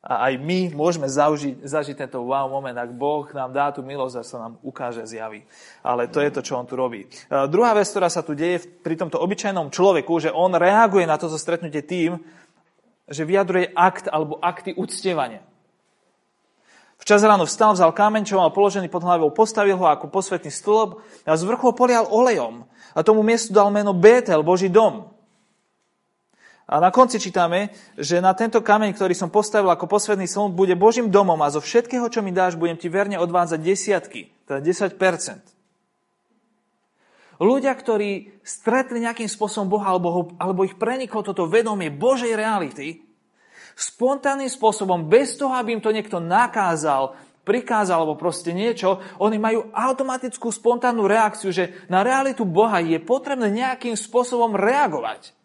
A 0.07 0.31
aj 0.31 0.39
my 0.39 0.71
môžeme 0.71 1.11
zaužiť, 1.11 1.67
zažiť 1.67 2.07
tento 2.07 2.23
wow 2.23 2.47
moment, 2.47 2.79
ak 2.79 2.95
Boh 2.95 3.27
nám 3.35 3.51
dá 3.51 3.75
tú 3.75 3.83
milosť 3.83 4.15
a 4.15 4.23
sa 4.23 4.39
nám 4.39 4.55
ukáže, 4.63 5.03
zjaví. 5.03 5.43
Ale 5.83 6.07
to 6.07 6.23
je 6.23 6.31
to, 6.31 6.47
čo 6.47 6.55
on 6.55 6.63
tu 6.63 6.79
robí. 6.79 7.11
A 7.27 7.51
druhá 7.51 7.75
vec, 7.75 7.91
ktorá 7.91 8.07
sa 8.07 8.23
tu 8.23 8.39
deje 8.39 8.63
pri 8.87 8.95
tomto 8.95 9.19
obyčajnom 9.19 9.67
človeku, 9.67 10.23
že 10.23 10.31
on 10.31 10.55
reaguje 10.55 11.11
na 11.11 11.19
toto 11.19 11.35
stretnutie 11.35 11.83
tým, 11.83 12.23
že 13.11 13.27
vyjadruje 13.27 13.75
akt 13.75 14.07
alebo 14.07 14.39
akty 14.39 14.79
uctievania. 14.79 15.43
Včas 17.03 17.27
ráno 17.27 17.43
vstal, 17.43 17.75
vzal 17.75 17.91
kameň, 17.91 18.31
čo 18.31 18.39
mal 18.39 18.55
položený 18.55 18.87
pod 18.87 19.03
hlavou, 19.03 19.35
postavil 19.35 19.75
ho 19.75 19.91
ako 19.91 20.07
posvetný 20.07 20.55
stĺp 20.55 21.03
a 21.27 21.35
z 21.35 21.43
vrchu 21.45 21.75
polial 21.75 22.07
olejom. 22.07 22.63
A 22.95 23.03
tomu 23.03 23.27
miestu 23.27 23.51
dal 23.51 23.75
meno 23.75 23.91
Betel, 23.91 24.47
Boží 24.47 24.71
dom. 24.71 25.16
A 26.67 26.83
na 26.83 26.91
konci 26.91 27.23
čítame, 27.23 27.71
že 27.95 28.19
na 28.19 28.35
tento 28.35 28.59
kameň, 28.59 28.91
ktorý 28.99 29.15
som 29.15 29.31
postavil 29.31 29.71
ako 29.71 29.87
posledný 29.87 30.27
slon, 30.27 30.51
bude 30.51 30.75
Božím 30.75 31.15
domom 31.15 31.39
a 31.39 31.55
zo 31.55 31.63
všetkého, 31.63 32.11
čo 32.11 32.27
mi 32.27 32.35
dáš, 32.35 32.59
budem 32.59 32.75
ti 32.75 32.91
verne 32.91 33.23
odvádzať 33.23 33.61
desiatky, 33.63 34.35
teda 34.51 34.59
10%. 34.59 34.99
Ľudia, 37.39 37.71
ktorí 37.71 38.43
stretli 38.43 38.99
nejakým 38.99 39.31
spôsobom 39.31 39.79
Boha, 39.79 39.95
alebo, 39.95 40.09
ho, 40.11 40.23
alebo 40.43 40.67
ich 40.67 40.75
preniklo 40.75 41.23
toto 41.23 41.47
vedomie 41.47 41.93
Božej 41.93 42.35
reality, 42.35 42.99
spontánnym 43.79 44.51
spôsobom, 44.51 45.07
bez 45.07 45.39
toho, 45.39 45.55
aby 45.55 45.79
im 45.79 45.85
to 45.85 45.95
niekto 45.95 46.19
nakázal, 46.19 47.15
prikázal 47.47 48.03
alebo 48.03 48.19
proste 48.19 48.51
niečo, 48.51 48.99
oni 49.23 49.39
majú 49.39 49.71
automatickú 49.71 50.51
spontánnu 50.51 51.07
reakciu, 51.07 51.55
že 51.55 51.87
na 51.87 52.03
realitu 52.03 52.43
Boha 52.43 52.83
je 52.83 52.99
potrebné 52.99 53.55
nejakým 53.55 53.95
spôsobom 53.95 54.59
reagovať 54.59 55.37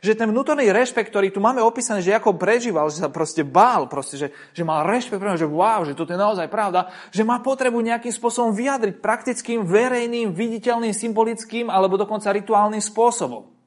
že 0.00 0.16
ten 0.16 0.32
vnútorný 0.32 0.72
rešpekt, 0.72 1.12
ktorý 1.12 1.28
tu 1.28 1.44
máme 1.44 1.60
opísaný, 1.60 2.00
že 2.00 2.16
ako 2.16 2.40
prežíval, 2.40 2.88
že 2.88 3.04
sa 3.04 3.12
proste 3.12 3.44
bál, 3.44 3.84
proste, 3.86 4.16
že, 4.16 4.28
že 4.56 4.64
mal 4.64 4.88
rešpekt, 4.88 5.20
že 5.20 5.48
wow, 5.48 5.84
že 5.84 5.92
toto 5.92 6.16
je 6.16 6.20
naozaj 6.20 6.48
pravda, 6.48 6.88
že 7.12 7.20
má 7.20 7.38
potrebu 7.44 7.78
nejakým 7.84 8.12
spôsobom 8.12 8.56
vyjadriť 8.56 8.98
praktickým, 8.98 9.68
verejným, 9.68 10.32
viditeľným, 10.32 10.96
symbolickým 10.96 11.68
alebo 11.68 12.00
dokonca 12.00 12.32
rituálnym 12.32 12.80
spôsobom. 12.80 13.60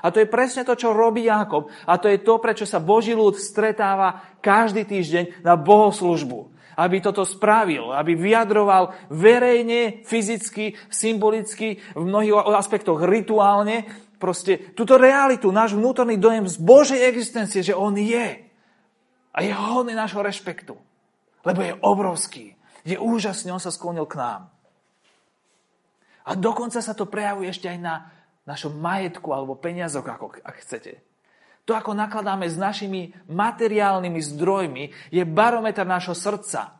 A 0.00 0.08
to 0.08 0.22
je 0.22 0.32
presne 0.32 0.64
to, 0.64 0.72
čo 0.72 0.96
robí 0.96 1.28
Jakob. 1.28 1.68
A 1.84 2.00
to 2.00 2.08
je 2.08 2.24
to, 2.24 2.40
prečo 2.40 2.64
sa 2.64 2.80
Boží 2.80 3.12
ľud 3.12 3.36
stretáva 3.36 4.24
každý 4.40 4.88
týždeň 4.88 5.44
na 5.44 5.60
bohoslužbu. 5.60 6.56
Aby 6.80 7.04
toto 7.04 7.28
spravil, 7.28 7.92
aby 7.92 8.16
vyjadroval 8.16 8.96
verejne, 9.12 10.00
fyzicky, 10.08 10.80
symbolicky, 10.88 11.76
v 11.92 12.02
mnohých 12.08 12.32
aspektoch 12.56 13.04
rituálne 13.04 13.84
proste 14.20 14.76
túto 14.76 15.00
realitu, 15.00 15.48
náš 15.48 15.72
vnútorný 15.72 16.20
dojem 16.20 16.44
z 16.44 16.60
Božej 16.60 17.00
existencie, 17.08 17.64
že 17.64 17.72
On 17.72 17.96
je. 17.96 18.44
A 19.32 19.38
je 19.40 19.52
hodný 19.56 19.96
nášho 19.96 20.20
rešpektu. 20.20 20.76
Lebo 21.40 21.60
je 21.64 21.72
obrovský. 21.80 22.52
Je 22.84 23.00
úžasný, 23.00 23.48
On 23.50 23.62
sa 23.62 23.72
sklonil 23.72 24.04
k 24.04 24.20
nám. 24.20 24.42
A 26.28 26.36
dokonca 26.36 26.84
sa 26.84 26.92
to 26.92 27.08
prejavuje 27.08 27.48
ešte 27.48 27.72
aj 27.72 27.78
na 27.80 27.94
našom 28.44 28.76
majetku 28.76 29.32
alebo 29.32 29.56
peniazoch, 29.56 30.04
ako, 30.04 30.36
ak 30.44 30.56
chcete. 30.60 31.00
To, 31.68 31.76
ako 31.76 31.94
nakladáme 31.94 32.48
s 32.50 32.58
našimi 32.58 33.14
materiálnymi 33.30 34.20
zdrojmi, 34.20 34.84
je 35.12 35.22
barometer 35.22 35.86
nášho 35.86 36.16
srdca. 36.16 36.79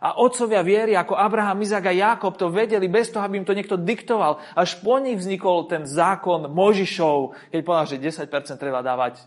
A 0.00 0.16
otcovia 0.16 0.64
viery 0.64 0.96
ako 0.96 1.12
Abraham, 1.12 1.60
Izak 1.60 1.92
a 1.92 1.94
Jakob 1.94 2.32
to 2.40 2.48
vedeli 2.48 2.88
bez 2.88 3.12
toho, 3.12 3.20
aby 3.20 3.36
im 3.36 3.44
to 3.44 3.52
niekto 3.52 3.76
diktoval. 3.76 4.40
Až 4.56 4.80
po 4.80 4.96
nich 4.96 5.20
vznikol 5.20 5.68
ten 5.68 5.84
zákon 5.84 6.48
Možišov, 6.48 7.36
keď 7.52 7.60
povedal, 7.60 7.86
že 7.86 8.00
10% 8.24 8.56
treba 8.56 8.80
dávať 8.80 9.20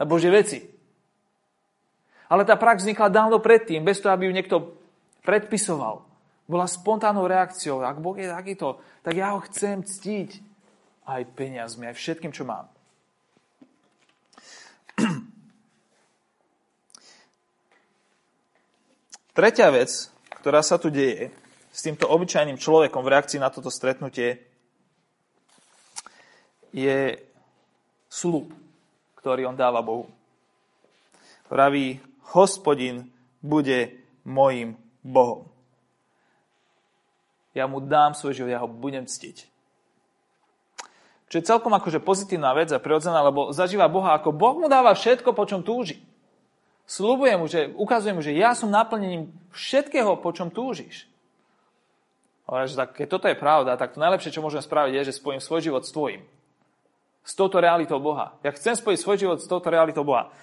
na 0.00 0.08
Božie 0.08 0.32
veci. 0.32 0.64
Ale 2.32 2.48
tá 2.48 2.56
prax 2.56 2.88
vznikla 2.88 3.12
dávno 3.12 3.44
predtým, 3.44 3.84
bez 3.84 4.00
toho, 4.00 4.16
aby 4.16 4.24
ju 4.24 4.32
niekto 4.32 4.56
predpisoval. 5.20 6.08
Bola 6.48 6.64
spontánnou 6.64 7.28
reakciou. 7.28 7.84
Ak 7.84 8.00
Boh 8.00 8.16
je 8.16 8.32
takýto, 8.32 8.80
tak 9.04 9.20
ja 9.20 9.36
ho 9.36 9.44
chcem 9.44 9.84
ctiť 9.84 10.40
aj 11.04 11.20
peniazmi, 11.36 11.84
aj 11.92 12.00
všetkým, 12.00 12.32
čo 12.32 12.48
mám. 12.48 12.72
Tretia 19.32 19.72
vec, 19.72 20.12
ktorá 20.44 20.60
sa 20.60 20.76
tu 20.76 20.92
deje 20.92 21.32
s 21.72 21.80
týmto 21.80 22.04
obyčajným 22.04 22.60
človekom 22.60 23.00
v 23.00 23.12
reakcii 23.16 23.40
na 23.40 23.48
toto 23.48 23.72
stretnutie, 23.72 24.44
je 26.68 27.16
slub, 28.12 28.52
ktorý 29.16 29.48
on 29.48 29.56
dáva 29.56 29.80
Bohu. 29.80 30.04
Praví, 31.48 31.96
hospodin 32.36 33.08
bude 33.40 33.96
mojim 34.24 34.76
Bohom. 35.00 35.48
Ja 37.56 37.64
mu 37.64 37.80
dám 37.80 38.12
svoj 38.12 38.36
život, 38.36 38.52
ja 38.52 38.60
ho 38.60 38.68
budem 38.68 39.08
ctiť. 39.08 39.48
Čo 41.32 41.40
je 41.40 41.48
celkom 41.48 41.72
akože 41.72 42.04
pozitívna 42.04 42.52
vec 42.52 42.68
a 42.68 42.80
prirodzená, 42.80 43.24
lebo 43.24 43.48
zažíva 43.56 43.88
Boha 43.88 44.12
ako 44.12 44.36
Boh 44.36 44.60
mu 44.60 44.68
dáva 44.68 44.92
všetko, 44.92 45.32
po 45.32 45.48
čom 45.48 45.64
túži. 45.64 46.11
Sľubujem 46.86 47.38
mu, 47.38 47.46
že, 47.46 47.70
ukazujem 47.72 48.16
mu, 48.18 48.22
že 48.22 48.36
ja 48.36 48.52
som 48.52 48.68
naplnením 48.68 49.30
všetkého, 49.54 50.18
po 50.18 50.30
čom 50.34 50.50
túžiš. 50.52 51.06
Ale 52.44 52.66
že 52.68 52.76
tak, 52.76 52.98
keď 52.98 53.06
toto 53.08 53.26
je 53.30 53.38
pravda, 53.38 53.78
tak 53.78 53.94
to 53.94 54.02
najlepšie, 54.02 54.34
čo 54.34 54.44
môžem 54.44 54.60
spraviť, 54.60 54.92
je, 54.92 55.08
že 55.08 55.18
spojím 55.22 55.40
svoj 55.40 55.60
život 55.62 55.82
s 55.86 55.94
tvojim. 55.94 56.26
S 57.22 57.38
touto 57.38 57.62
realitou 57.62 58.02
Boha. 58.02 58.34
Ja 58.42 58.50
chcem 58.50 58.74
spojiť 58.74 58.98
svoj 58.98 59.16
život 59.16 59.38
s 59.38 59.46
touto 59.46 59.70
realitou 59.70 60.02
Boha. 60.02 60.34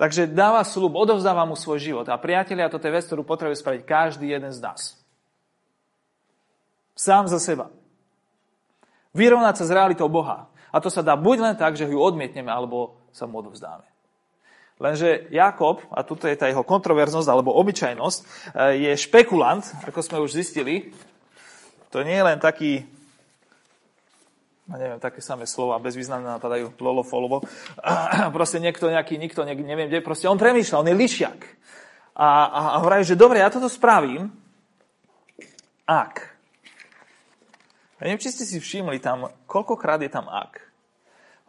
Takže 0.00 0.32
dáva 0.32 0.64
slub, 0.64 0.96
odovzdáva 0.96 1.44
mu 1.44 1.52
svoj 1.52 1.76
život. 1.76 2.08
A 2.08 2.16
priatelia, 2.16 2.72
toto 2.72 2.88
je 2.88 2.96
vec, 2.96 3.04
ktorú 3.04 3.20
potrebuje 3.20 3.60
spraviť 3.60 3.82
každý 3.84 4.32
jeden 4.32 4.48
z 4.48 4.64
nás. 4.64 4.96
Sám 6.96 7.28
za 7.28 7.36
seba. 7.36 7.68
Vyrovnať 9.12 9.60
sa 9.60 9.64
s 9.68 9.74
realitou 9.76 10.08
Boha. 10.08 10.48
A 10.72 10.80
to 10.80 10.88
sa 10.88 11.04
dá 11.04 11.20
buď 11.20 11.36
len 11.52 11.54
tak, 11.58 11.76
že 11.76 11.84
ju 11.84 12.00
odmietneme, 12.00 12.48
alebo 12.48 12.96
sa 13.12 13.28
mu 13.28 13.44
odovzdáme. 13.44 13.89
Lenže 14.80 15.28
Jakob, 15.28 15.84
a 15.92 16.00
tuto 16.00 16.24
je 16.24 16.40
tá 16.40 16.48
jeho 16.48 16.64
kontroverznosť 16.64 17.28
alebo 17.28 17.52
obyčajnosť, 17.52 18.20
e, 18.24 18.24
je 18.88 18.92
špekulant, 18.96 19.60
ako 19.84 20.00
sme 20.00 20.24
už 20.24 20.32
zistili. 20.32 20.88
To 21.92 22.00
nie 22.00 22.16
je 22.16 22.24
len 22.24 22.40
taký, 22.40 22.88
no 24.64 24.80
neviem, 24.80 24.96
také 24.96 25.20
samé 25.20 25.44
slova, 25.44 25.76
bezvýznamné 25.84 26.24
napadajú, 26.24 26.72
lolo, 26.80 27.04
folovo. 27.04 27.44
Proste 28.36 28.56
niekto 28.56 28.88
nejaký, 28.88 29.20
nikto, 29.20 29.44
neviem 29.44 29.92
kde, 29.92 30.00
proste 30.00 30.32
on 30.32 30.40
premýšľa, 30.40 30.80
on 30.80 30.88
je 30.88 30.96
lišiak. 30.96 31.40
A, 32.16 32.28
a, 32.48 32.60
a 32.72 32.76
hovorí, 32.80 33.04
že 33.04 33.20
dobre, 33.20 33.44
ja 33.44 33.52
toto 33.52 33.68
spravím, 33.68 34.32
ak. 35.84 36.24
Ja 38.00 38.08
neviem, 38.08 38.22
či 38.24 38.32
ste 38.32 38.48
si 38.48 38.56
všimli 38.56 38.96
tam, 38.96 39.28
koľkokrát 39.44 40.00
je 40.00 40.08
tam 40.08 40.24
ak. 40.24 40.56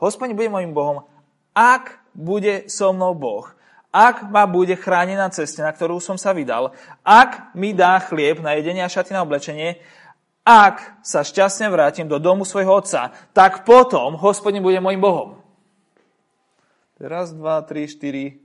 Hospodin 0.03 0.35
bude 0.35 0.51
môjim 0.51 0.75
Bohom, 0.75 1.07
ak 1.55 2.00
bude 2.13 2.67
so 2.67 2.91
mnou 2.93 3.15
Boh, 3.15 3.51
ak 3.91 4.31
ma 4.31 4.47
bude 4.47 4.79
chrániť 4.79 5.17
na 5.19 5.27
ceste, 5.27 5.59
na 5.59 5.75
ktorú 5.75 5.99
som 5.99 6.15
sa 6.15 6.31
vydal, 6.31 6.71
ak 7.03 7.51
mi 7.51 7.75
dá 7.75 7.99
chlieb 7.99 8.39
na 8.39 8.55
jedenie 8.55 8.79
a 8.79 8.91
šaty 8.91 9.11
na 9.11 9.27
oblečenie, 9.27 9.83
ak 10.47 11.03
sa 11.05 11.21
šťastne 11.21 11.67
vrátim 11.69 12.07
do 12.07 12.17
domu 12.17 12.47
svojho 12.47 12.71
otca, 12.71 13.11
tak 13.35 13.67
potom 13.67 14.15
hospodin 14.17 14.63
bude 14.63 14.79
môjim 14.79 15.03
Bohom. 15.03 15.29
Raz, 17.01 17.33
dva, 17.35 17.61
tri, 17.67 17.89
štyri. 17.89 18.39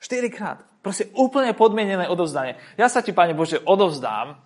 Štyrikrát. 0.00 0.62
Proste 0.80 1.10
úplne 1.18 1.50
podmienené 1.52 2.06
odovzdanie. 2.06 2.54
Ja 2.78 2.86
sa 2.86 3.02
ti, 3.02 3.10
Pane 3.10 3.34
Bože, 3.34 3.58
odovzdám, 3.58 4.38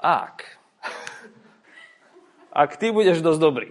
ak. 0.00 0.36
Ak 2.48 2.80
ty 2.80 2.88
budeš 2.88 3.20
dosť 3.20 3.40
dobrý. 3.40 3.68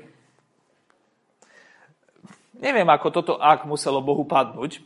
Neviem, 2.63 2.88
ako 2.88 3.08
toto 3.12 3.34
ak 3.36 3.67
muselo 3.67 3.99
Bohu 3.99 4.23
padnúť, 4.23 4.80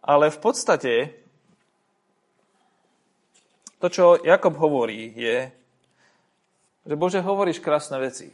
ale 0.00 0.32
v 0.32 0.38
podstate 0.40 1.12
to, 3.76 3.92
čo 3.92 4.04
Jakob 4.24 4.56
hovorí, 4.56 5.12
je, 5.12 5.52
že 6.86 6.94
Bože, 6.96 7.20
hovoríš 7.20 7.60
krásne 7.60 8.00
veci. 8.00 8.32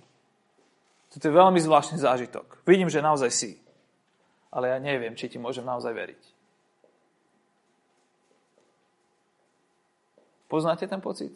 To 1.13 1.19
je 1.19 1.35
veľmi 1.35 1.59
zvláštny 1.59 1.99
zážitok. 1.99 2.63
Vidím, 2.63 2.89
že 2.89 3.05
naozaj 3.05 3.31
si. 3.35 3.51
Ale 4.53 4.71
ja 4.71 4.79
neviem, 4.79 5.17
či 5.19 5.29
ti 5.29 5.37
môžem 5.37 5.65
naozaj 5.65 5.93
veriť. 5.93 6.23
Poznáte 10.47 10.85
ten 10.85 11.01
pocit? 11.01 11.33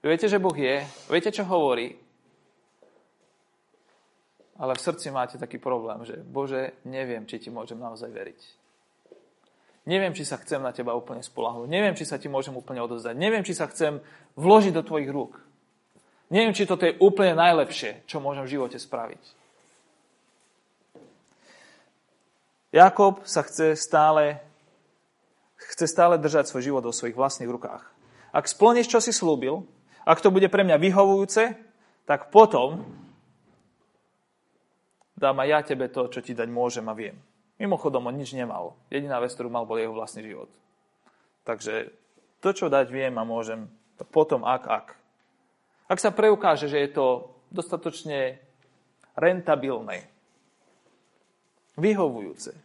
Viete, 0.00 0.26
že 0.28 0.40
Boh 0.40 0.56
je? 0.56 0.80
Viete, 1.12 1.28
čo 1.28 1.44
hovorí? 1.44 2.09
Ale 4.60 4.76
v 4.76 4.84
srdci 4.84 5.08
máte 5.08 5.40
taký 5.40 5.56
problém, 5.56 6.04
že 6.04 6.20
Bože, 6.20 6.76
neviem, 6.84 7.24
či 7.24 7.40
ti 7.40 7.48
môžem 7.48 7.80
naozaj 7.80 8.12
veriť. 8.12 8.40
Neviem, 9.88 10.12
či 10.12 10.28
sa 10.28 10.36
chcem 10.36 10.60
na 10.60 10.76
teba 10.76 10.92
úplne 10.92 11.24
spolahnúť. 11.24 11.64
Neviem, 11.64 11.96
či 11.96 12.04
sa 12.04 12.20
ti 12.20 12.28
môžem 12.28 12.52
úplne 12.52 12.84
odozdať. 12.84 13.16
Neviem, 13.16 13.40
či 13.40 13.56
sa 13.56 13.64
chcem 13.72 14.04
vložiť 14.36 14.76
do 14.76 14.84
tvojich 14.84 15.08
rúk. 15.08 15.40
Neviem, 16.28 16.52
či 16.52 16.68
toto 16.68 16.84
je 16.84 16.94
úplne 17.00 17.32
najlepšie, 17.32 18.04
čo 18.04 18.20
môžem 18.20 18.44
v 18.44 18.52
živote 18.60 18.76
spraviť. 18.76 19.24
Jakob 22.70 23.24
sa 23.26 23.42
chce 23.42 23.74
stále, 23.74 24.38
chce 25.56 25.90
stále 25.90 26.20
držať 26.20 26.52
svoj 26.52 26.62
život 26.62 26.84
vo 26.84 26.94
svojich 26.94 27.16
vlastných 27.18 27.50
rukách. 27.50 27.82
Ak 28.30 28.46
splníš, 28.46 28.92
čo 28.92 29.02
si 29.02 29.10
slúbil, 29.10 29.66
ak 30.06 30.22
to 30.22 30.30
bude 30.30 30.46
pre 30.52 30.62
mňa 30.62 30.78
vyhovujúce, 30.78 31.56
tak 32.06 32.30
potom 32.30 32.86
dám 35.20 35.36
aj 35.44 35.48
ja 35.52 35.60
tebe 35.60 35.92
to, 35.92 36.08
čo 36.08 36.24
ti 36.24 36.32
dať 36.32 36.48
môžem 36.48 36.88
a 36.88 36.96
viem. 36.96 37.20
Mimochodom, 37.60 38.08
on 38.08 38.16
nič 38.16 38.32
nemal. 38.32 38.72
Jediná 38.88 39.20
vec, 39.20 39.36
ktorú 39.36 39.52
mal, 39.52 39.68
bol 39.68 39.76
jeho 39.76 39.92
vlastný 39.92 40.24
život. 40.24 40.48
Takže 41.44 41.92
to, 42.40 42.56
čo 42.56 42.72
dať 42.72 42.88
viem 42.88 43.12
a 43.20 43.28
môžem, 43.28 43.68
potom 44.08 44.48
ak, 44.48 44.64
ak. 44.64 44.86
Ak 45.92 46.00
sa 46.00 46.08
preukáže, 46.08 46.72
že 46.72 46.80
je 46.80 46.90
to 46.96 47.06
dostatočne 47.52 48.40
rentabilné, 49.12 50.08
vyhovujúce. 51.76 52.56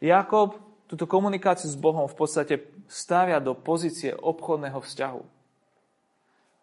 Jakob 0.00 0.56
túto 0.88 1.04
komunikáciu 1.04 1.68
s 1.68 1.76
Bohom 1.76 2.08
v 2.08 2.16
podstate 2.16 2.54
stavia 2.88 3.36
do 3.44 3.52
pozície 3.52 4.16
obchodného 4.16 4.80
vzťahu. 4.80 5.22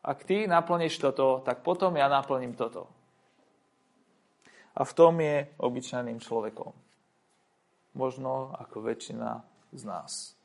Ak 0.06 0.26
ty 0.26 0.50
naplníš 0.50 0.98
toto, 0.98 1.46
tak 1.46 1.62
potom 1.62 1.94
ja 1.94 2.10
naplním 2.10 2.58
toto. 2.58 2.90
A 4.76 4.84
v 4.84 4.96
tom 4.96 5.18
je 5.24 5.48
obyčajným 5.56 6.20
človekom. 6.20 6.76
Možno 7.96 8.52
ako 8.60 8.84
väčšina 8.84 9.40
z 9.72 9.82
nás. 9.88 10.36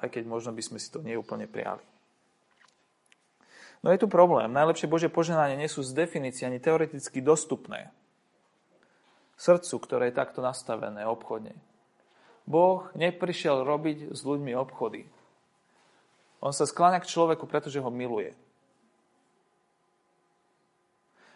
Aj 0.00 0.08
keď 0.08 0.24
možno 0.24 0.56
by 0.56 0.64
sme 0.64 0.78
si 0.80 0.88
to 0.88 1.04
neúplne 1.04 1.44
prijali. 1.44 1.84
No 3.84 3.92
je 3.92 4.00
tu 4.00 4.08
problém. 4.08 4.48
Najlepšie 4.48 4.88
Bože 4.88 5.12
poženanie 5.12 5.60
nie 5.60 5.68
sú 5.68 5.84
z 5.84 5.92
definície 5.92 6.48
ani 6.48 6.56
teoreticky 6.56 7.20
dostupné. 7.20 7.92
Srdcu, 9.36 9.76
ktoré 9.76 10.08
je 10.08 10.16
takto 10.16 10.40
nastavené 10.40 11.04
obchodne. 11.04 11.52
Boh 12.48 12.88
neprišiel 12.96 13.60
robiť 13.60 14.16
s 14.16 14.24
ľuďmi 14.24 14.56
obchody. 14.56 15.04
On 16.40 16.52
sa 16.52 16.64
skláňa 16.64 17.04
k 17.04 17.08
človeku, 17.12 17.44
pretože 17.44 17.80
ho 17.80 17.92
miluje. 17.92 18.32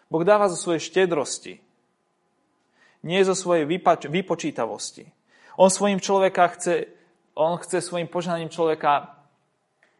Boh 0.09 0.25
dáva 0.25 0.49
zo 0.49 0.57
svojej 0.57 0.81
štedrosti, 0.81 1.61
nie 3.03 3.21
zo 3.23 3.35
svojej 3.35 3.63
vypač- 3.63 4.09
vypočítavosti. 4.11 5.07
On 5.59 5.67
svojim 5.71 5.99
človeka 5.99 6.47
chce, 6.55 6.87
on 7.35 7.59
chce 7.59 7.83
svojim 7.83 8.07
požehnaním 8.07 8.51
človeka 8.51 9.19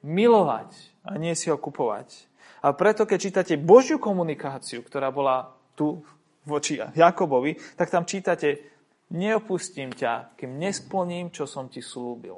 milovať 0.03 0.71
a 1.03 1.19
nie 1.19 1.35
si 1.35 1.51
ho 1.51 1.59
kupovať. 1.59 2.27
A 2.59 2.75
preto, 2.75 3.07
keď 3.07 3.19
čítate 3.19 3.53
Božiu 3.55 3.99
komunikáciu, 3.99 4.83
ktorá 4.83 5.12
bola 5.12 5.55
tu 5.79 6.03
voči 6.43 6.79
Jakobovi, 6.79 7.55
tak 7.79 7.88
tam 7.88 8.03
čítate, 8.03 8.59
neopustím 9.15 9.95
ťa, 9.95 10.35
kým 10.35 10.59
nesplním, 10.59 11.31
čo 11.31 11.47
som 11.47 11.71
ti 11.71 11.79
slúbil. 11.79 12.35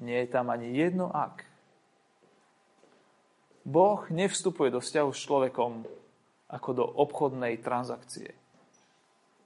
Nie 0.00 0.24
je 0.24 0.32
tam 0.32 0.48
ani 0.48 0.72
jedno 0.72 1.12
ak. 1.12 1.44
Boh 3.68 4.08
nevstupuje 4.08 4.72
do 4.72 4.80
vzťahu 4.80 5.10
s 5.12 5.20
človekom 5.28 5.72
ako 6.50 6.70
do 6.74 6.84
obchodnej 6.84 7.62
transakcie. 7.62 8.34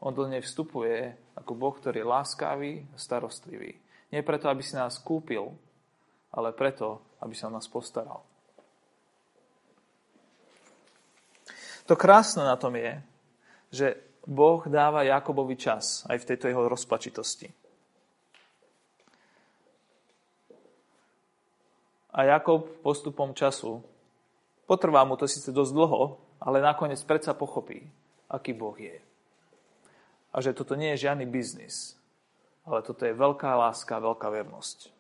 On 0.01 0.13
do 0.13 0.25
nej 0.29 0.41
vstupuje 0.41 1.17
ako 1.37 1.53
Boh, 1.57 1.75
ktorý 1.77 2.05
je 2.05 2.13
láskavý 2.13 2.73
a 2.93 2.97
starostlivý. 2.97 3.77
Nie 4.13 4.21
preto, 4.25 4.49
aby 4.49 4.61
si 4.61 4.77
nás 4.77 5.01
kúpil, 5.01 5.53
ale 6.33 6.53
preto, 6.53 7.01
aby 7.21 7.33
sa 7.37 7.49
nás 7.49 7.69
postaral. 7.69 8.21
To 11.85 11.95
krásne 11.97 12.45
na 12.49 12.57
tom 12.57 12.73
je, 12.81 13.01
že 13.69 13.87
Boh 14.25 14.65
dáva 14.65 15.05
Jakobovi 15.05 15.57
čas 15.61 16.09
aj 16.09 16.25
v 16.25 16.29
tejto 16.33 16.49
jeho 16.49 16.65
rozpačitosti. 16.65 17.53
A 22.15 22.25
Jakob 22.25 22.81
postupom 22.81 23.35
času, 23.35 23.83
potrvá 24.65 25.05
mu 25.05 25.19
to 25.19 25.29
síce 25.29 25.51
dosť 25.51 25.73
dlho, 25.75 26.24
ale 26.45 26.61
nakoniec 26.61 27.01
predsa 27.09 27.33
pochopí, 27.33 27.81
aký 28.29 28.53
Boh 28.53 28.77
je 28.77 29.01
a 30.35 30.43
že 30.43 30.51
toto 30.51 30.75
nie 30.75 30.91
je 30.99 31.07
žiadny 31.07 31.31
biznis, 31.31 31.95
ale 32.67 32.83
toto 32.83 33.07
je 33.07 33.15
veľká 33.15 33.55
láska, 33.55 34.03
veľká 34.03 34.27
vernosť. 34.35 34.91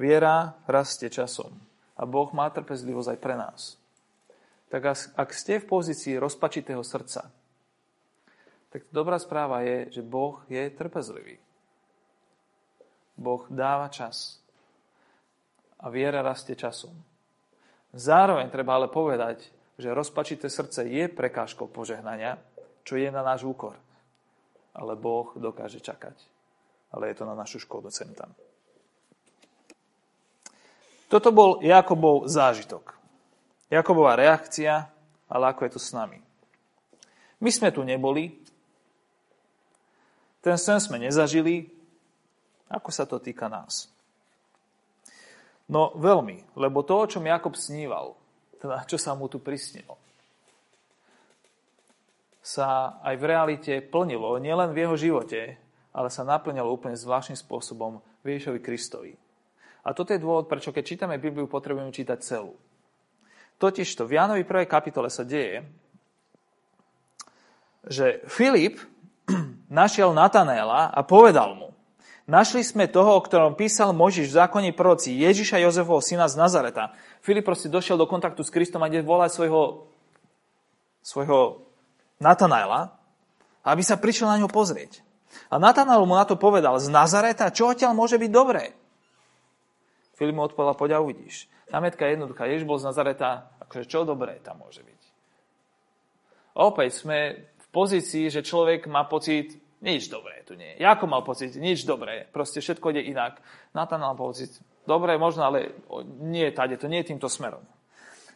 Viera 0.00 0.56
rastie 0.64 1.12
časom 1.12 1.52
a 1.94 2.02
Boh 2.08 2.32
má 2.32 2.48
trpezlivosť 2.50 3.08
aj 3.14 3.18
pre 3.20 3.36
nás. 3.36 3.60
Tak 4.72 5.14
ak 5.14 5.30
ste 5.30 5.62
v 5.62 5.70
pozícii 5.70 6.18
rozpačitého 6.18 6.82
srdca, 6.82 7.30
tak 8.72 8.90
dobrá 8.90 9.20
správa 9.22 9.62
je, 9.62 10.00
že 10.00 10.02
Boh 10.02 10.42
je 10.50 10.66
trpezlivý. 10.72 11.38
Boh 13.14 13.46
dáva 13.46 13.86
čas. 13.86 14.42
A 15.78 15.86
viera 15.94 16.26
rastie 16.26 16.58
časom. 16.58 17.13
Zároveň 17.94 18.50
treba 18.50 18.74
ale 18.74 18.90
povedať, 18.90 19.46
že 19.78 19.94
rozpačité 19.94 20.50
srdce 20.50 20.82
je 20.82 21.06
prekážkou 21.06 21.70
požehnania, 21.70 22.42
čo 22.82 22.98
je 22.98 23.06
na 23.06 23.22
náš 23.22 23.46
úkor. 23.46 23.78
Ale 24.74 24.98
Boh 24.98 25.30
dokáže 25.38 25.78
čakať. 25.78 26.18
Ale 26.90 27.10
je 27.10 27.14
to 27.14 27.24
na 27.26 27.38
našu 27.38 27.62
škodu 27.62 27.94
sem 27.94 28.10
tam. 28.14 28.34
Toto 31.06 31.30
bol 31.30 31.62
Jakobov 31.62 32.26
zážitok. 32.26 32.98
Jakobová 33.70 34.18
reakcia, 34.18 34.90
ale 35.30 35.44
ako 35.54 35.66
je 35.66 35.72
to 35.78 35.80
s 35.82 35.94
nami. 35.94 36.18
My 37.38 37.50
sme 37.54 37.70
tu 37.70 37.86
neboli, 37.86 38.34
ten 40.42 40.58
sen 40.58 40.82
sme 40.82 40.98
nezažili, 40.98 41.70
ako 42.66 42.90
sa 42.90 43.06
to 43.06 43.22
týka 43.22 43.46
nás. 43.46 43.93
No 45.68 45.96
veľmi, 45.96 46.56
lebo 46.60 46.84
to, 46.84 46.94
o 47.00 47.08
čom 47.08 47.24
Jakob 47.24 47.56
sníval, 47.56 48.16
teda 48.60 48.84
čo 48.84 49.00
sa 49.00 49.16
mu 49.16 49.28
tu 49.32 49.40
prisnilo, 49.40 49.96
sa 52.44 53.00
aj 53.00 53.14
v 53.16 53.24
realite 53.24 53.72
plnilo, 53.80 54.36
nielen 54.36 54.76
v 54.76 54.84
jeho 54.84 54.96
živote, 55.00 55.56
ale 55.96 56.08
sa 56.12 56.28
naplňalo 56.28 56.68
úplne 56.68 56.96
zvláštnym 56.96 57.40
spôsobom 57.40 58.04
Ježišovi 58.24 58.60
Kristovi. 58.60 59.12
A 59.84 59.92
toto 59.92 60.16
je 60.16 60.20
dôvod, 60.20 60.48
prečo 60.48 60.72
keď 60.72 60.84
čítame 60.84 61.20
Bibliu, 61.20 61.44
potrebujeme 61.44 61.92
čítať 61.92 62.18
celú. 62.24 62.56
Totižto 63.60 64.08
v 64.08 64.16
Jánovi 64.16 64.42
1. 64.42 64.64
kapitole 64.64 65.12
sa 65.12 65.22
deje, 65.28 65.64
že 67.84 68.24
Filip 68.24 68.80
našiel 69.68 70.16
Natanéla 70.16 70.88
a 70.88 71.00
povedal 71.04 71.52
mu, 71.52 71.73
Našli 72.24 72.64
sme 72.64 72.88
toho, 72.88 73.20
o 73.20 73.24
ktorom 73.24 73.52
písal 73.52 73.92
Možiš 73.92 74.32
v 74.32 74.40
zákone 74.40 74.72
proroci, 74.72 75.12
Ježiša 75.12 75.60
Jozefovho 75.60 76.00
syna 76.00 76.24
z 76.24 76.40
Nazareta. 76.40 76.96
Filip 77.20 77.44
proste 77.44 77.68
došiel 77.68 78.00
do 78.00 78.08
kontaktu 78.08 78.40
s 78.40 78.48
Kristom 78.48 78.80
a 78.80 78.88
ide 78.88 79.04
volať 79.04 79.36
svojho, 79.36 79.92
svojho 81.04 81.68
Natanaela, 82.16 82.96
aby 83.60 83.84
sa 83.84 84.00
prišiel 84.00 84.32
na 84.32 84.40
ňo 84.40 84.48
pozrieť. 84.48 85.04
A 85.52 85.60
Natanael 85.60 86.00
mu 86.08 86.16
na 86.16 86.24
to 86.24 86.40
povedal, 86.40 86.80
z 86.80 86.88
Nazareta, 86.88 87.52
čo 87.52 87.76
odtiaľ 87.76 87.92
môže 87.92 88.16
byť 88.16 88.30
dobré? 88.32 88.72
Filip 90.16 90.32
mu 90.32 90.48
odpovedal, 90.48 90.80
poď 90.80 90.90
a 90.96 91.04
uvidíš. 91.04 91.44
Námetka 91.68 92.08
je 92.08 92.16
jednoduchá. 92.16 92.48
Ježiš 92.48 92.64
bol 92.64 92.80
z 92.80 92.88
Nazareta, 92.88 93.52
akože 93.68 93.84
čo 93.84 94.08
dobré 94.08 94.40
tam 94.40 94.64
môže 94.64 94.80
byť? 94.80 95.00
Opäť 96.56 97.04
sme 97.04 97.50
v 97.52 97.66
pozícii, 97.68 98.32
že 98.32 98.46
človek 98.46 98.88
má 98.88 99.04
pocit, 99.04 99.60
nič 99.84 100.08
dobré 100.08 100.34
tu 100.48 100.56
nie 100.56 100.76
je. 100.76 100.84
Jako 100.84 101.04
mal 101.06 101.20
pocit, 101.20 101.52
nič 101.56 101.84
dobré, 101.84 102.24
proste 102.32 102.64
všetko 102.64 102.96
ide 102.96 103.04
inak. 103.04 103.40
Natan 103.76 104.00
mal 104.00 104.16
pocit, 104.16 104.56
dobré 104.88 105.20
možno, 105.20 105.44
ale 105.44 105.76
nie 106.20 106.48
tade, 106.52 106.80
to 106.80 106.88
nie 106.88 107.04
je 107.04 107.12
týmto 107.12 107.28
smerom. 107.28 107.60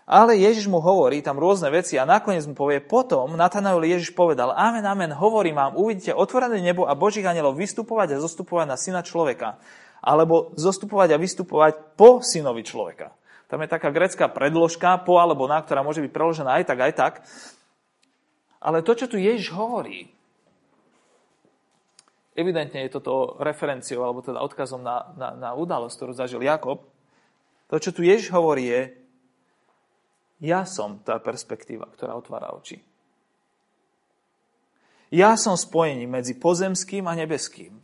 Ale 0.08 0.40
Ježiš 0.40 0.72
mu 0.72 0.80
hovorí 0.80 1.20
tam 1.20 1.36
rôzne 1.36 1.68
veci 1.68 2.00
a 2.00 2.08
nakoniec 2.08 2.40
mu 2.48 2.56
povie, 2.56 2.80
potom 2.80 3.36
Natanael 3.36 3.84
Ježiš 3.84 4.16
povedal, 4.16 4.56
amen, 4.56 4.80
amen, 4.80 5.12
hovorím 5.12 5.60
vám, 5.60 5.76
uvidíte 5.76 6.16
otvorené 6.16 6.64
nebo 6.64 6.88
a 6.88 6.96
Božích 6.96 7.28
anielov 7.28 7.60
vystupovať 7.60 8.16
a 8.16 8.22
zostupovať 8.24 8.66
na 8.72 8.80
syna 8.80 9.04
človeka. 9.04 9.60
Alebo 10.00 10.56
zostupovať 10.56 11.12
a 11.12 11.20
vystupovať 11.20 11.72
po 11.92 12.24
synovi 12.24 12.64
človeka. 12.64 13.12
Tam 13.52 13.60
je 13.60 13.68
taká 13.68 13.92
grecká 13.92 14.32
predložka, 14.32 15.04
po 15.04 15.20
alebo 15.20 15.44
na, 15.44 15.60
ktorá 15.60 15.84
môže 15.84 16.00
byť 16.00 16.12
preložená 16.12 16.56
aj 16.56 16.64
tak, 16.72 16.78
aj 16.80 16.92
tak. 16.96 17.14
Ale 18.64 18.80
to, 18.80 18.96
čo 18.96 19.12
tu 19.12 19.20
Ježiš 19.20 19.52
hovorí, 19.52 20.08
Evidentne 22.38 22.86
je 22.86 22.94
toto 22.94 23.34
referenciou, 23.42 24.06
alebo 24.06 24.22
teda 24.22 24.38
odkazom 24.38 24.78
na, 24.78 25.10
na, 25.18 25.28
na 25.34 25.50
udalosť, 25.58 25.94
ktorú 25.98 26.12
zažil 26.14 26.46
Jakob. 26.46 26.86
To, 27.66 27.76
čo 27.82 27.90
tu 27.90 28.06
Ježiš 28.06 28.30
hovorí, 28.30 28.70
je, 28.70 28.80
ja 30.46 30.62
som 30.62 31.02
tá 31.02 31.18
perspektíva, 31.18 31.90
ktorá 31.90 32.14
otvára 32.14 32.54
oči. 32.54 32.78
Ja 35.10 35.34
som 35.34 35.58
spojením 35.58 36.20
medzi 36.20 36.38
pozemským 36.38 37.10
a 37.10 37.18
nebeským. 37.18 37.74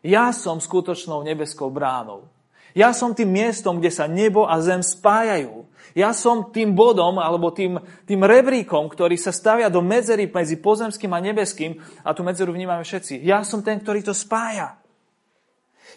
Ja 0.00 0.32
som 0.32 0.62
skutočnou 0.62 1.20
nebeskou 1.28 1.68
bránou. 1.68 2.30
Ja 2.74 2.90
som 2.90 3.14
tým 3.14 3.30
miestom, 3.30 3.78
kde 3.78 3.94
sa 3.94 4.10
nebo 4.10 4.50
a 4.50 4.58
zem 4.58 4.82
spájajú. 4.82 5.70
Ja 5.94 6.10
som 6.10 6.50
tým 6.50 6.74
bodom 6.74 7.22
alebo 7.22 7.54
tým, 7.54 7.78
tým 8.02 8.26
rebríkom, 8.26 8.90
ktorý 8.90 9.14
sa 9.14 9.30
stavia 9.30 9.70
do 9.70 9.78
medzery 9.78 10.26
medzi 10.26 10.58
pozemským 10.58 11.14
a 11.14 11.22
nebeským 11.22 11.78
a 12.02 12.10
tú 12.10 12.26
medzeru 12.26 12.50
vnímame 12.50 12.82
všetci. 12.82 13.22
Ja 13.22 13.46
som 13.46 13.62
ten, 13.62 13.78
ktorý 13.78 14.02
to 14.02 14.10
spája. 14.10 14.74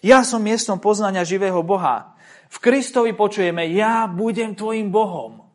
Ja 0.06 0.22
som 0.22 0.46
miestom 0.46 0.78
poznania 0.78 1.26
živého 1.26 1.66
Boha. 1.66 2.14
V 2.54 2.62
Kristovi 2.62 3.18
počujeme, 3.18 3.66
ja 3.74 4.06
budem 4.06 4.54
tvojim 4.54 4.94
Bohom. 4.94 5.48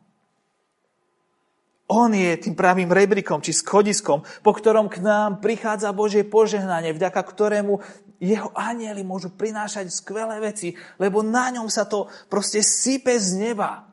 On 1.93 2.09
je 2.09 2.31
tým 2.39 2.55
pravým 2.57 2.89
rebríkom 2.89 3.43
či 3.43 3.53
schodiskom, 3.53 4.23
po 4.41 4.51
ktorom 4.55 4.89
k 4.89 5.03
nám 5.03 5.43
prichádza 5.43 5.93
Božie 5.93 6.25
požehnanie, 6.25 6.95
vďaka 6.95 7.21
ktorému 7.21 7.79
jeho 8.21 8.49
anieli 8.57 9.01
môžu 9.01 9.33
prinášať 9.33 9.89
skvelé 9.89 10.39
veci, 10.41 10.73
lebo 10.99 11.21
na 11.25 11.49
ňom 11.53 11.67
sa 11.67 11.87
to 11.87 12.09
proste 12.29 12.61
sype 12.61 13.13
z 13.17 13.39
neba. 13.39 13.89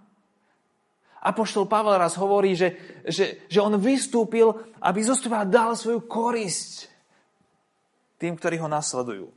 Apoštol 1.20 1.68
Pavel 1.68 2.00
raz 2.00 2.16
hovorí, 2.16 2.56
že, 2.56 3.00
že, 3.04 3.44
že 3.44 3.61
on 3.61 3.76
vystúpil, 3.76 4.56
aby 4.80 5.04
a 5.04 5.44
dal 5.44 5.76
svoju 5.76 6.09
korisť 6.09 6.88
tým, 8.16 8.37
ktorí 8.37 8.56
ho 8.56 8.68
nasledujú. 8.68 9.28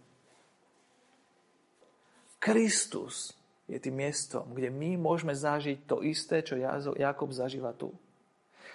Kristus 2.39 3.35
je 3.67 3.79
tým 3.79 3.95
miestom, 4.03 4.51
kde 4.51 4.67
my 4.67 4.99
môžeme 4.99 5.31
zažiť 5.31 5.87
to 5.87 6.03
isté, 6.03 6.43
čo 6.43 6.59
Jakob 6.99 7.31
zažíva 7.31 7.71
tu. 7.71 7.95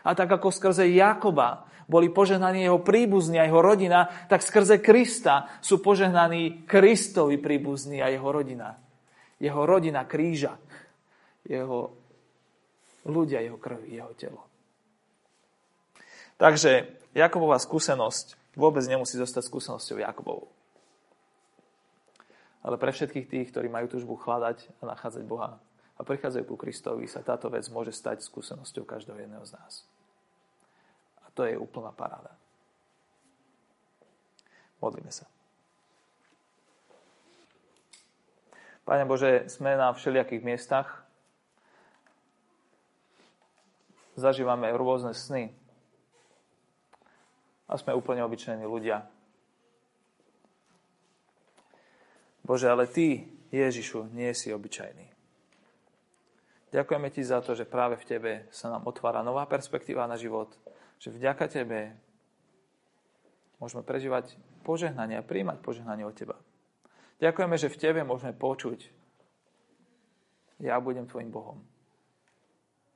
A 0.08 0.16
tak 0.16 0.32
ako 0.32 0.48
skrze 0.48 0.88
Jakoba 0.88 1.68
boli 1.84 2.08
požehnaní 2.08 2.64
jeho 2.64 2.80
príbuzní 2.80 3.36
a 3.36 3.44
jeho 3.44 3.60
rodina, 3.60 4.08
tak 4.28 4.40
skrze 4.40 4.80
Krista 4.80 5.52
sú 5.60 5.84
požehnaní 5.84 6.64
Kristovi 6.64 7.36
príbuzní 7.36 8.00
a 8.00 8.08
jeho 8.08 8.28
rodina. 8.28 8.76
Jeho 9.36 9.68
rodina 9.68 10.08
kríža. 10.08 10.56
Jeho 11.44 11.92
ľudia 13.08 13.40
jeho 13.40 13.56
krvi, 13.56 13.96
jeho 13.96 14.12
telo. 14.16 14.44
Takže 16.36 16.86
Jakobová 17.16 17.56
skúsenosť 17.58 18.54
vôbec 18.54 18.84
nemusí 18.84 19.16
zostať 19.16 19.48
skúsenosťou 19.48 19.98
Jakobovou. 20.04 20.52
Ale 22.62 22.76
pre 22.76 22.92
všetkých 22.92 23.26
tých, 23.26 23.48
ktorí 23.48 23.72
majú 23.72 23.88
túžbu 23.88 24.20
hľadať 24.20 24.82
a 24.82 24.92
nachádzať 24.92 25.24
Boha 25.24 25.56
a 25.98 26.00
prichádzajú 26.04 26.44
ku 26.46 26.54
Kristovi, 26.60 27.08
sa 27.08 27.24
táto 27.24 27.48
vec 27.48 27.64
môže 27.72 27.96
stať 27.96 28.22
skúsenosťou 28.22 28.84
každého 28.84 29.18
jedného 29.18 29.42
z 29.48 29.56
nás. 29.56 29.88
To 31.38 31.46
je 31.46 31.54
úplná 31.54 31.94
paráda. 31.94 32.34
Modlíme 34.82 35.14
sa. 35.14 35.22
Pane 38.82 39.06
Bože, 39.06 39.46
sme 39.46 39.78
na 39.78 39.94
všelijakých 39.94 40.42
miestach, 40.42 41.06
zažívame 44.18 44.74
rôzne 44.74 45.14
sny. 45.14 45.54
A 47.70 47.78
sme 47.78 47.94
úplne 47.94 48.26
obyčajní 48.26 48.66
ľudia. 48.66 49.06
Bože, 52.42 52.66
ale 52.66 52.90
Ty, 52.90 53.28
Ježišu, 53.54 54.10
nie 54.10 54.34
si 54.34 54.50
obyčajný. 54.50 55.06
Ďakujeme 56.74 57.08
Ti 57.14 57.22
za 57.22 57.38
to, 57.46 57.54
že 57.54 57.68
práve 57.68 57.94
v 57.94 58.08
Tebe 58.08 58.32
sa 58.50 58.74
nám 58.74 58.90
otvára 58.90 59.22
nová 59.22 59.46
perspektíva 59.46 60.08
na 60.08 60.18
život, 60.18 60.50
že 60.98 61.14
vďaka 61.14 61.46
Tebe 61.50 61.94
môžeme 63.58 63.82
prežívať 63.82 64.34
požehnanie 64.62 65.18
a 65.18 65.26
príjmať 65.26 65.58
požehnanie 65.62 66.04
od 66.06 66.14
Teba. 66.14 66.36
Ďakujeme, 67.18 67.56
že 67.58 67.72
v 67.72 67.80
Tebe 67.80 68.00
môžeme 68.06 68.34
počuť 68.34 68.98
ja 70.58 70.82
budem 70.82 71.06
Tvojim 71.06 71.30
Bohom. 71.30 71.62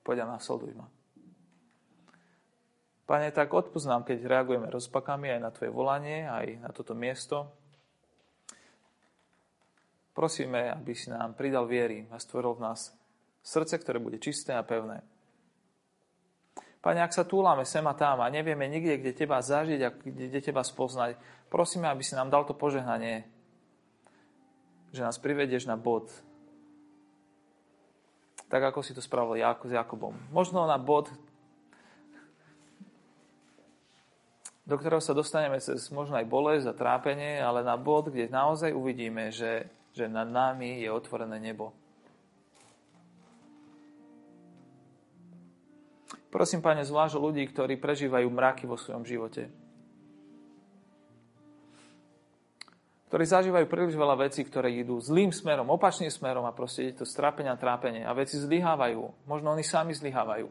Poď 0.02 0.26
a 0.26 0.34
nasleduj 0.34 0.74
ma. 0.74 0.90
Pane, 3.06 3.30
tak 3.30 3.54
odpúsť 3.54 3.86
nám, 3.86 4.02
keď 4.02 4.26
reagujeme 4.26 4.66
rozpakami 4.70 5.30
aj 5.30 5.40
na 5.42 5.50
Tvoje 5.54 5.70
volanie, 5.70 6.26
aj 6.26 6.58
na 6.58 6.70
toto 6.74 6.94
miesto. 6.94 7.50
Prosíme, 10.10 10.70
aby 10.74 10.92
si 10.92 11.08
nám 11.08 11.38
pridal 11.38 11.70
viery 11.70 12.06
a 12.10 12.18
stvoril 12.18 12.58
v 12.58 12.64
nás 12.66 12.94
srdce, 13.42 13.78
ktoré 13.78 14.02
bude 14.02 14.18
čisté 14.18 14.54
a 14.54 14.66
pevné. 14.66 15.02
Pane, 16.82 16.98
ak 16.98 17.14
sa 17.14 17.22
túlame 17.22 17.62
sem 17.62 17.86
a 17.86 17.94
tam 17.94 18.18
a 18.18 18.26
nevieme 18.26 18.66
nikde, 18.66 18.98
kde 18.98 19.14
Teba 19.14 19.38
zažiť 19.38 19.80
a 19.86 19.94
kde 19.94 20.42
Teba 20.42 20.66
spoznať, 20.66 21.14
prosíme, 21.46 21.86
aby 21.86 22.02
si 22.02 22.18
nám 22.18 22.26
dal 22.26 22.42
to 22.42 22.58
požehnanie, 22.58 23.22
že 24.90 25.06
nás 25.06 25.14
privedieš 25.22 25.70
na 25.70 25.78
bod, 25.78 26.10
tak 28.50 28.66
ako 28.66 28.82
si 28.82 28.92
to 28.92 29.00
spravil 29.00 29.38
Jako 29.38 29.70
s 29.70 29.72
Jakobom. 29.78 30.18
Možno 30.34 30.66
na 30.66 30.74
bod, 30.74 31.06
do 34.66 34.74
ktorého 34.74 34.98
sa 34.98 35.14
dostaneme 35.14 35.62
cez 35.62 35.86
možno 35.94 36.18
aj 36.18 36.26
bolesť 36.26 36.66
a 36.70 36.74
trápenie, 36.74 37.38
ale 37.38 37.62
na 37.62 37.78
bod, 37.78 38.10
kde 38.10 38.26
naozaj 38.26 38.74
uvidíme, 38.74 39.30
že, 39.30 39.70
že 39.94 40.10
nad 40.10 40.26
nami 40.26 40.82
je 40.82 40.90
otvorené 40.90 41.38
nebo. 41.38 41.70
Prosím, 46.32 46.64
Pane, 46.64 46.80
zvlášť 46.80 47.20
ľudí, 47.20 47.44
ktorí 47.44 47.76
prežívajú 47.76 48.24
mraky 48.32 48.64
vo 48.64 48.80
svojom 48.80 49.04
živote. 49.04 49.52
Ktorí 53.12 53.24
zažívajú 53.28 53.68
príliš 53.68 53.92
veľa 53.92 54.16
vecí, 54.24 54.40
ktoré 54.40 54.72
idú 54.72 54.96
zlým 54.96 55.28
smerom, 55.28 55.68
opačným 55.68 56.08
smerom 56.08 56.48
a 56.48 56.56
proste 56.56 56.88
je 56.88 56.96
to 56.96 57.04
strápenia 57.04 57.52
a 57.52 57.60
trápenie. 57.60 58.08
A 58.08 58.16
veci 58.16 58.40
zlyhávajú. 58.40 59.28
Možno 59.28 59.52
oni 59.52 59.60
sami 59.60 59.92
zlyhávajú. 59.92 60.48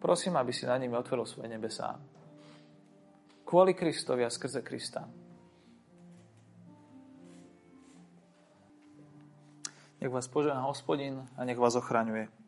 Prosím, 0.00 0.40
aby 0.40 0.56
si 0.56 0.64
na 0.64 0.80
nimi 0.80 0.96
otvoril 0.96 1.28
svoje 1.28 1.52
nebesá. 1.52 2.00
Kvôli 3.44 3.76
Kristovi 3.76 4.24
a 4.24 4.32
skrze 4.32 4.64
Krista. 4.64 5.04
Nech 10.00 10.08
vás 10.08 10.24
požehná 10.24 10.64
hospodin 10.64 11.20
a 11.36 11.44
nech 11.44 11.60
vás 11.60 11.76
ochraňuje. 11.76 12.45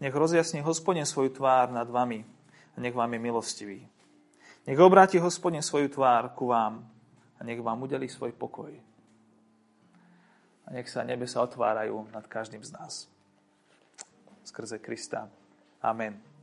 Nech 0.00 0.14
rozjasní 0.14 0.60
hospodin 0.60 1.06
svoju 1.06 1.28
tvár 1.28 1.70
nad 1.70 1.90
vami 1.90 2.26
a 2.76 2.80
nech 2.80 2.94
vám 2.94 3.12
je 3.12 3.18
milostivý. 3.18 3.80
Nech 4.66 4.80
obráti 4.80 5.18
hospodin 5.18 5.62
svoju 5.62 5.88
tvár 5.88 6.34
ku 6.34 6.46
vám 6.46 6.88
a 7.38 7.44
nech 7.44 7.60
vám 7.60 7.82
udelí 7.82 8.08
svoj 8.08 8.32
pokoj. 8.32 8.72
A 10.64 10.68
nech 10.72 10.88
sa 10.88 11.04
nebesa 11.04 11.44
otvárajú 11.44 12.08
nad 12.10 12.24
každým 12.26 12.64
z 12.64 12.72
nás. 12.72 13.06
Skrze 14.44 14.80
Krista. 14.80 15.28
Amen. 15.84 16.33